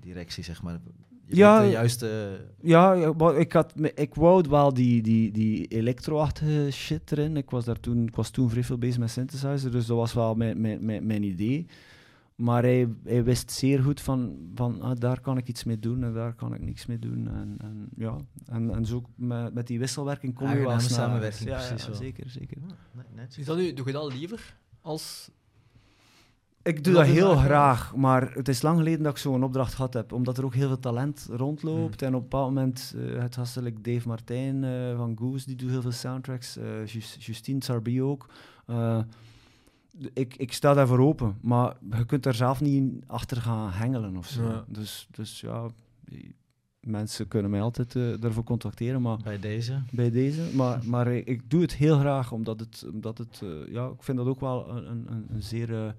[0.00, 0.80] directie, zeg maar.
[1.26, 2.40] Je Ja, de juiste...
[2.62, 7.36] ja, maar ik, had, ik wou wel die, die, die elektro-achtige shit erin.
[7.36, 10.12] Ik was, daar toen, ik was toen vrij veel bezig met synthesizer, dus dat was
[10.12, 11.66] wel mijn, mijn, mijn, mijn idee.
[12.34, 16.04] Maar hij, hij wist zeer goed van, van ah, daar kan ik iets mee doen
[16.04, 17.28] en daar kan ik niks mee doen.
[17.28, 18.16] En, en, ja,
[18.46, 22.00] en, en zo met, met die wisselwerking kom je wel samenwerking, ja, precies ja, wel.
[22.00, 22.56] zeker, zeker.
[22.92, 23.38] Nee, netjes.
[23.38, 25.30] Is dat nu, doe je dat liever als...
[26.62, 29.94] Ik doe dat heel graag, maar het is lang geleden dat ik zo'n opdracht gehad
[29.94, 32.02] heb, omdat er ook heel veel talent rondloopt.
[32.02, 35.70] En op een bepaald moment, eh het gastelijk Dave Martijn eh, van Goose, die doet
[35.70, 38.26] heel veel soundtracks, eh, Jus- Justine Sarbi ook.
[40.12, 44.26] Ik, ik sta daarvoor open, maar je kunt er zelf niet achter gaan hengelen of
[44.28, 44.42] zo.
[44.42, 44.64] Ja.
[44.68, 45.68] Dus, dus ja,
[46.80, 49.82] mensen kunnen mij altijd eh, daarvoor contacteren, maar Bij deze.
[49.92, 50.42] bij deze.
[50.54, 54.02] Maar, maar ik, ik doe het heel graag, omdat het, omdat het eh, ja, ik
[54.02, 55.92] vind dat ook wel een, een, een- een zeer eh,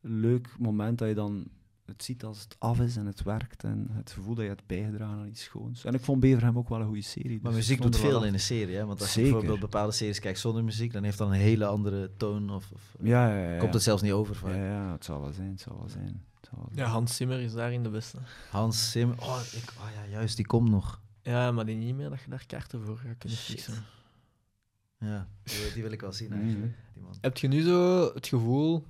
[0.00, 1.44] leuk moment dat je dan
[1.88, 4.66] het ziet als het af is en het werkt en het gevoel dat je hebt
[4.66, 5.84] bijgedragen aan iets schoons.
[5.84, 7.38] En ik vond Beverham ook wel een goede serie.
[7.42, 8.86] Maar dus muziek doet veel in een serie, hè?
[8.86, 12.10] Want als je bijvoorbeeld bepaalde series kijkt zonder muziek, dan heeft dat een hele andere
[12.16, 12.50] toon.
[12.50, 13.58] Of, of Ja, ja, ja.
[13.58, 14.34] komt het zelfs niet over.
[14.34, 14.54] vaak.
[14.54, 16.22] ja, ja, het zal wel zijn, het zal wel zijn.
[16.40, 16.86] Het zal wel zijn.
[16.86, 18.18] Ja, Hans Zimmer is daarin de beste.
[18.50, 19.10] Hans Sim.
[19.18, 21.00] Oh, ik, oh ja, juist, die komt nog.
[21.22, 23.84] Ja, maar die niet meer dat je daar kaarten voor gaat kunnen fixen.
[24.98, 25.28] Ja,
[25.74, 26.74] die, wil ik wel zien eigenlijk.
[26.94, 27.14] Die man.
[27.20, 28.84] Heb je nu zo het gevoel,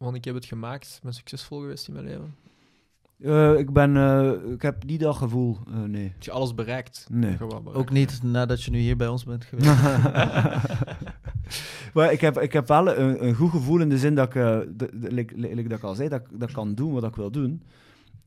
[0.00, 2.34] want ik heb het gemaakt, ik ben succesvol geweest in mijn leven.
[3.18, 6.08] Eh, ik, ben, eh, ik heb niet dat gevoel, eh, nee.
[6.08, 7.06] Heb je alles bereikt?
[7.10, 7.36] Nee.
[7.36, 7.74] Dat bereikt.
[7.74, 9.66] Ook niet nadat je nu hier bij ons bent geweest.
[11.94, 14.32] maar ik heb, ik heb wel een, een goed gevoel in de zin dat ik,
[14.32, 17.04] de- de- like- like- like dat ik al zei, dat ik dat kan doen wat
[17.04, 17.62] ik wil doen.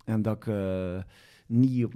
[0.05, 0.97] En dat ik eh,
[1.46, 1.94] niet op,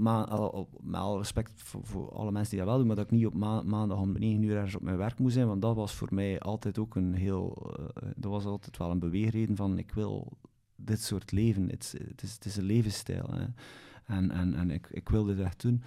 [0.81, 3.61] met respect voor, alle mensen die dat wel doen, maar dat ik niet op ma
[3.61, 6.39] maandag om 9 uur ergens op mijn werk moet zijn, want dat was voor mij
[6.39, 10.37] altijd ook een heel, eh, dat was altijd wel een beweegreden van ik wil
[10.75, 11.69] dit soort leven.
[11.69, 13.29] Het is, het is, een levensstijl.
[13.33, 13.45] Hè.
[14.05, 15.83] En, en, en ik, ik wil dit echt doen.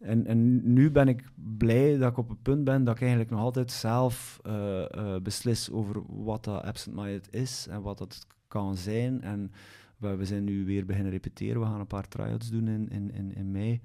[0.00, 1.24] En, en nu ben ik
[1.58, 5.22] blij dat ik op het punt ben dat ik eigenlijk nog altijd zelf eh, eh,
[5.22, 9.22] beslis over wat dat Absent Minded is en wat dat kan zijn.
[9.22, 9.52] En
[9.96, 11.60] we, we zijn nu weer beginnen repeteren.
[11.60, 13.80] We gaan een paar try-outs doen in, in, in, mei.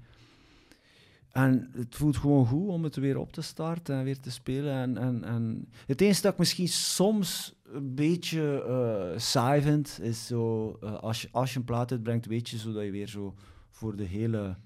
[1.30, 4.72] En het voelt gewoon goed om het weer op te starten en weer te spelen.
[4.72, 10.76] En, en, en het enige dat ik misschien soms een beetje eh saai is zo,
[10.80, 13.34] eh, als, je, als je een plaat uitbrengt, weet je, zodat je weer zo
[13.70, 14.56] voor de hele...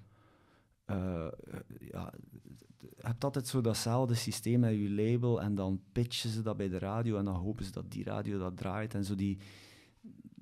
[0.84, 1.26] eh,
[1.90, 2.12] ja,
[2.78, 6.68] je hebt altijd zo datzelfde systeem met je label en dan pitchen ze dat bij
[6.68, 9.38] de radio en dan hopen ze dat die radio dat draait en zo die...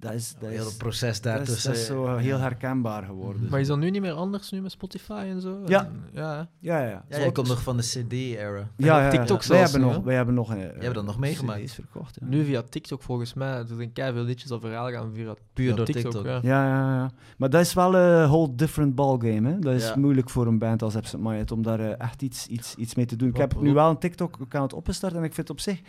[0.04, 1.70] Dat is, dat Heel is, het proces dat is, daartussen.
[1.70, 3.46] dat is zo heel herkenbaar geworden.
[3.50, 5.58] Maar is dat nu niet meer anders, nu met Spotify en zo?
[5.66, 5.84] Ja.
[5.84, 6.48] En- ja.
[6.58, 7.04] Ja, ja.
[7.08, 8.58] Ja, jij komt nog van de CD-era.
[8.58, 9.10] Ja, ja, ja.
[9.10, 11.60] TikTok wij zelfs hebben nu, nog, wij hebben nog, uh, hebben dat nog meegemaakt.
[11.64, 12.16] CD's verkocht.
[12.20, 12.26] Ja.
[12.26, 13.52] Nu via TikTok volgens mij.
[13.52, 16.24] Er zijn keiveel liedjes dat verhaal gaan via, Puur door TikTok.
[16.24, 16.38] Ja.
[16.42, 17.10] Ja, ja, ja.
[17.36, 19.48] Maar dat is wel een whole different ballgame.
[19.50, 19.58] Hè?
[19.58, 19.96] Dat is Ja.
[19.96, 23.06] moeilijk voor een band als Absent Minded om daar eh, echt iets, iets, iets mee
[23.06, 23.28] te doen.
[23.28, 25.80] Ik Wat- heb nu wel een TikTok-account opgestart en ik vind het op zich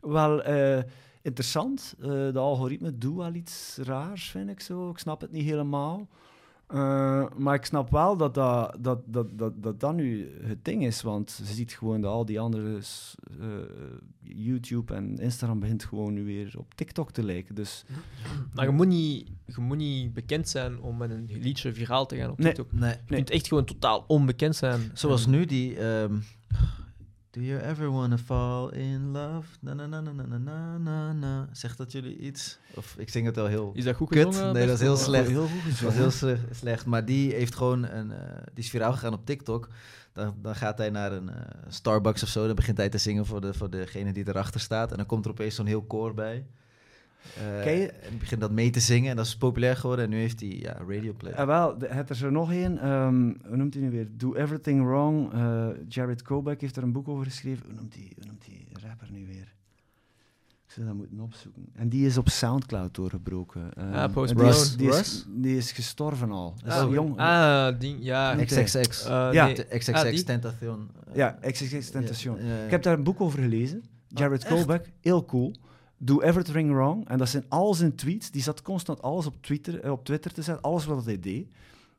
[0.00, 0.78] wel eh,
[1.22, 1.94] interessant.
[2.00, 4.90] Eh, de algoritme doet wel iets raars, vind ik zo.
[4.90, 6.08] Ik snap het niet helemaal.
[6.66, 10.84] Eh, maar ik snap wel dat dat, dat, dat, dat, dat dat nu het ding
[10.84, 12.78] is, want je ziet gewoon dat al die andere
[13.40, 13.46] eh,
[14.22, 17.54] YouTube en Instagram begint gewoon nu weer op TikTok te lijken.
[17.54, 17.84] Dus
[18.54, 22.16] Maar je moet, niet, je moet niet bekend zijn om met een liedje viraal te
[22.16, 22.40] gaan op.
[22.40, 22.72] TikTok.
[22.72, 22.94] Nee.
[23.06, 24.90] Je kunt echt gewoon totaal onbekend zijn.
[24.94, 25.76] Zoals nu die...
[25.76, 26.14] ehm,
[27.32, 29.46] Do you ever wanna fall in love?
[29.60, 31.48] Na na na na na na na na.
[31.52, 32.58] Zegt dat jullie iets?
[32.74, 33.70] Of ik zing het wel heel.
[33.74, 34.52] Is dat goed kut?
[34.52, 35.28] Nee, dat is heel slecht.
[35.28, 36.86] Heel goed dat is heel slecht.
[36.86, 38.12] Maar die heeft gewoon een.
[38.12, 39.68] Eh, die is viraal gegaan op TikTok.
[40.12, 42.46] Dan, dan gaat hij naar een eh, Starbucks of zo.
[42.46, 44.90] Dan begint hij te zingen voor, de, voor degene die erachter staat.
[44.90, 46.46] En dan komt er opeens zo'n heel koor bij.
[47.36, 49.10] Eh, Ken je- En die begint dat mee te zingen.
[49.10, 50.04] En dat is populair geworden.
[50.04, 51.32] En nu heeft hij ja, radio play.
[51.32, 52.78] Ja, wel, de- het er zo nog één.
[52.78, 54.08] ehm, hoe noemt hij nu weer?
[54.16, 55.32] Do Everything Wrong.
[55.32, 57.64] Eh, Jared Kobeck heeft er een boek over geschreven.
[57.66, 59.54] Hoe noemt die, hoe noemt die rapper nu weer?
[60.66, 61.66] Ik zou dat moeten opzoeken.
[61.74, 63.72] En die is op Soundcloud doorgebroken.
[63.74, 66.54] Ehm, Ah, Post en die, is, die, is, die is gestorven al.
[66.64, 67.18] Dat is Ah, een jong.
[67.18, 68.34] Ah, ding, ja.
[68.36, 69.04] XXX.
[69.04, 69.46] Eh, Ja.
[69.46, 69.58] nee.
[69.70, 70.22] Ah, XXX die?
[70.24, 70.88] Tentacion.
[71.08, 72.44] eh, ja, XXX Tentacion.
[72.44, 72.64] ja.
[72.64, 73.82] Ik heb daar een boek over gelezen.
[74.08, 74.54] Jared echt?
[74.54, 75.54] Kobeck, heel cool.
[76.02, 77.08] Do Everything Wrong.
[77.08, 78.30] En dat zijn al zijn tweets.
[78.30, 81.46] Die zat constant alles op Twitter, eh, op Twitter te zetten, alles wat hij deed.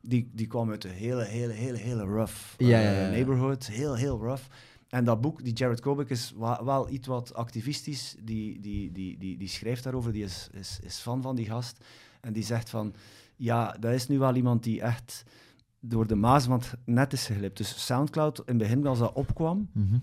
[0.00, 3.08] die, die kwam uit een hele, hele, hele, hele rough Ja, eh, ja, ja, ja.
[3.10, 3.66] neighborhood.
[3.66, 4.42] Heel, heel rough.
[4.88, 6.34] En dat boek, die Jared Kobik, is
[6.64, 8.16] wel iets wat activistisch.
[8.22, 11.84] Die, die, die, die, die schrijft daarover, die is, is, is fan van die gast.
[12.20, 12.94] En die zegt van,
[13.36, 15.24] ja, dat is nu wel iemand die echt
[15.80, 17.56] door de maas van het net is geglipt.
[17.56, 19.96] Dus Soundcloud, in het begin als dat opkwam, Mhm.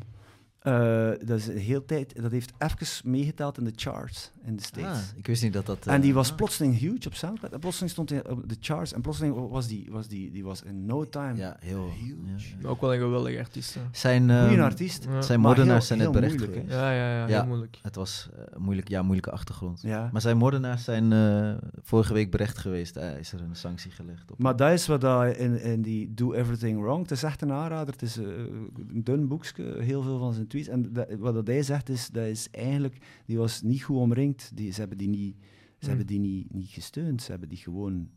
[0.60, 4.64] Eh, dat, is een heel tijd, dat heeft even meegeteld in de charts in de
[4.64, 4.98] States.
[4.98, 5.86] Ah, ik wist niet dat dat...
[5.86, 6.36] En eh, die was ah.
[6.36, 7.54] plotseling huge op Soundcloud.
[7.54, 8.94] En plotseling stond hij op de charts.
[8.94, 11.90] En plotseling was die, was die, die was in no time Ja, heel...
[12.00, 12.56] huge.
[12.62, 12.68] ja.
[12.68, 13.74] Ook wel een geweldige artiest.
[13.74, 13.82] hè.
[13.92, 15.06] Zijn, Goeie ehm, artiest.
[15.10, 15.22] Ja.
[15.22, 16.74] zijn moordenaars zijn net berecht moeilijk, geweest.
[16.80, 17.38] Ja, ja, ja, Ja.
[17.40, 17.80] heel moeilijk.
[17.82, 19.82] Het was eh, moeilijk, ja, moeilijke achtergrond.
[19.82, 20.10] Ja.
[20.12, 22.96] Maar zijn moordenaars zijn eh, vorige week berecht geweest.
[22.96, 24.40] Eh, is er een sanctie gelegd op.
[24.40, 27.02] Maar dat is wat dat in, in die Do Everything Wrong...
[27.02, 27.94] Het is echt een aanrader.
[27.94, 30.68] Het is eh, een dun boekje, heel veel van zijn tweets.
[30.68, 32.98] En dat, wat dat hij zegt is, dat is eigenlijk...
[33.26, 34.29] Die was niet goed omringd.
[34.54, 35.36] Die, ze hebben die, niet,
[35.80, 37.22] ze hebben die niet, niet gesteund.
[37.22, 38.10] Ze hebben die gewoon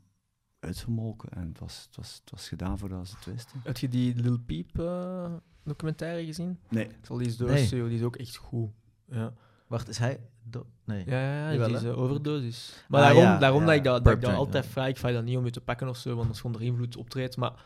[0.58, 1.30] uitgemolken.
[1.30, 3.60] En het was, het was, het was gedaan voordat ze het wisten.
[3.64, 5.34] Heb je die Lil Peep eh,
[5.64, 6.58] documentaire gezien?
[6.68, 6.84] Nee.
[6.84, 7.68] Ik zal die eens Nee.
[7.88, 8.70] die is ook echt goed.
[9.08, 9.32] Ja,
[9.66, 10.20] Wacht, is hij...
[10.42, 11.04] do- nee.
[11.06, 11.90] ja, ja, ja die is hè?
[11.90, 12.84] eh, overdosis.
[12.88, 13.66] Maar Ah, daarom, ja, daarom ja.
[13.66, 15.44] dat ik dat, dat, ik Purp dat joint, altijd vraag, ik vraag dat niet om
[15.44, 17.36] je te pakken of zo, want als onder invloed optreedt.
[17.36, 17.64] Maar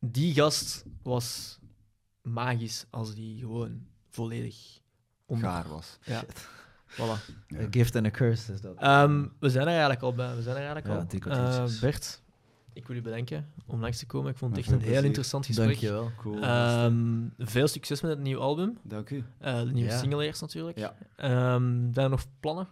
[0.00, 1.58] die gast was
[2.22, 4.80] magisch als die gewoon volledig
[5.26, 5.48] onder...
[5.50, 5.98] Gaar was.
[6.04, 6.24] Ja,
[6.88, 7.34] voilà.
[7.48, 7.60] Ja.
[7.60, 8.74] A gift and a curse is dat.
[8.76, 10.36] Ehm, we zijn er eigenlijk al bij.
[10.36, 10.86] We zijn er eigenlijk
[11.24, 11.64] Ja, al.
[11.64, 11.80] Eh.
[11.80, 12.22] Bert,
[12.72, 14.30] ik wil u bedanken om langs te komen.
[14.30, 15.66] Ik vond het echt een heel interessant gesprek.
[15.66, 16.10] Dankjewel.
[16.18, 16.42] Cool.
[16.42, 18.78] Ehm, veel succes met het nieuwe album.
[18.82, 19.24] Dank u.
[19.38, 19.98] Eh, de nieuwe Ja.
[19.98, 20.78] single eerst natuurlijk.
[20.78, 20.94] Ja.
[21.16, 22.68] Ehm, zijn er nog plannen?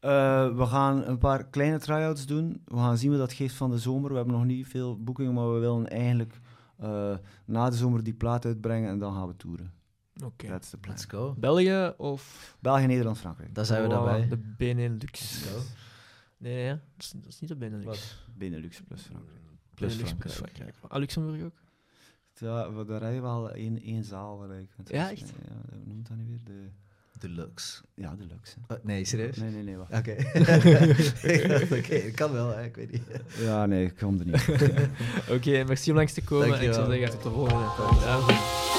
[0.00, 2.62] Eh, we gaan een paar kleine try-outs doen.
[2.64, 4.10] We gaan zien wat dat geeft van de zomer.
[4.10, 6.40] We hebben nog niet veel boekingen, maar we willen eigenlijk
[7.44, 9.72] na de zomer die plaat uitbrengen en dan gaan we toeren.
[10.24, 10.46] Oké.
[10.48, 10.94] Dat is de plan.
[10.94, 11.34] Let's go.
[11.38, 13.54] België of België, Nederland, Frankrijk.
[13.54, 14.28] Daar zijn we Voilà, daarbij.
[14.28, 15.20] De Benelux.
[15.20, 15.58] Let's go.
[16.36, 17.84] Nee, nee, dat, is, dat is niet de Benelux.
[17.84, 18.16] Wat?
[18.36, 19.40] Benelux plus Frankrijk.
[19.74, 20.58] Plus Benelux plus Frankrijk.
[20.74, 20.92] Frankrijk.
[20.92, 21.54] Ah, Luxemburg ook?
[22.34, 24.38] Ja, we- daar rijden we al één, één zaal.
[24.38, 24.70] gelijk.
[24.76, 25.28] Want Ja, is- echt?
[25.48, 26.40] Ja, hoe noemt dat nu weer?
[26.44, 26.68] De,
[27.18, 27.82] Deluxe.
[27.94, 28.56] ja, de luxe.
[28.68, 28.74] hè.
[28.74, 29.36] Oh, nee, serieus?
[29.36, 29.92] Nee, nee, nee, wacht.
[29.92, 30.10] Oké.
[31.78, 32.64] Oké, dat kan wel, hè?
[32.64, 33.02] ik weet niet.
[33.38, 34.48] Ja, nee, ik kom er niet.
[35.36, 36.46] Oké, merci om langs te komen.
[36.46, 36.98] En ik zou Dankjewel.
[36.98, 37.64] zeggen, tot de volgende.
[38.04, 38.71] Ja.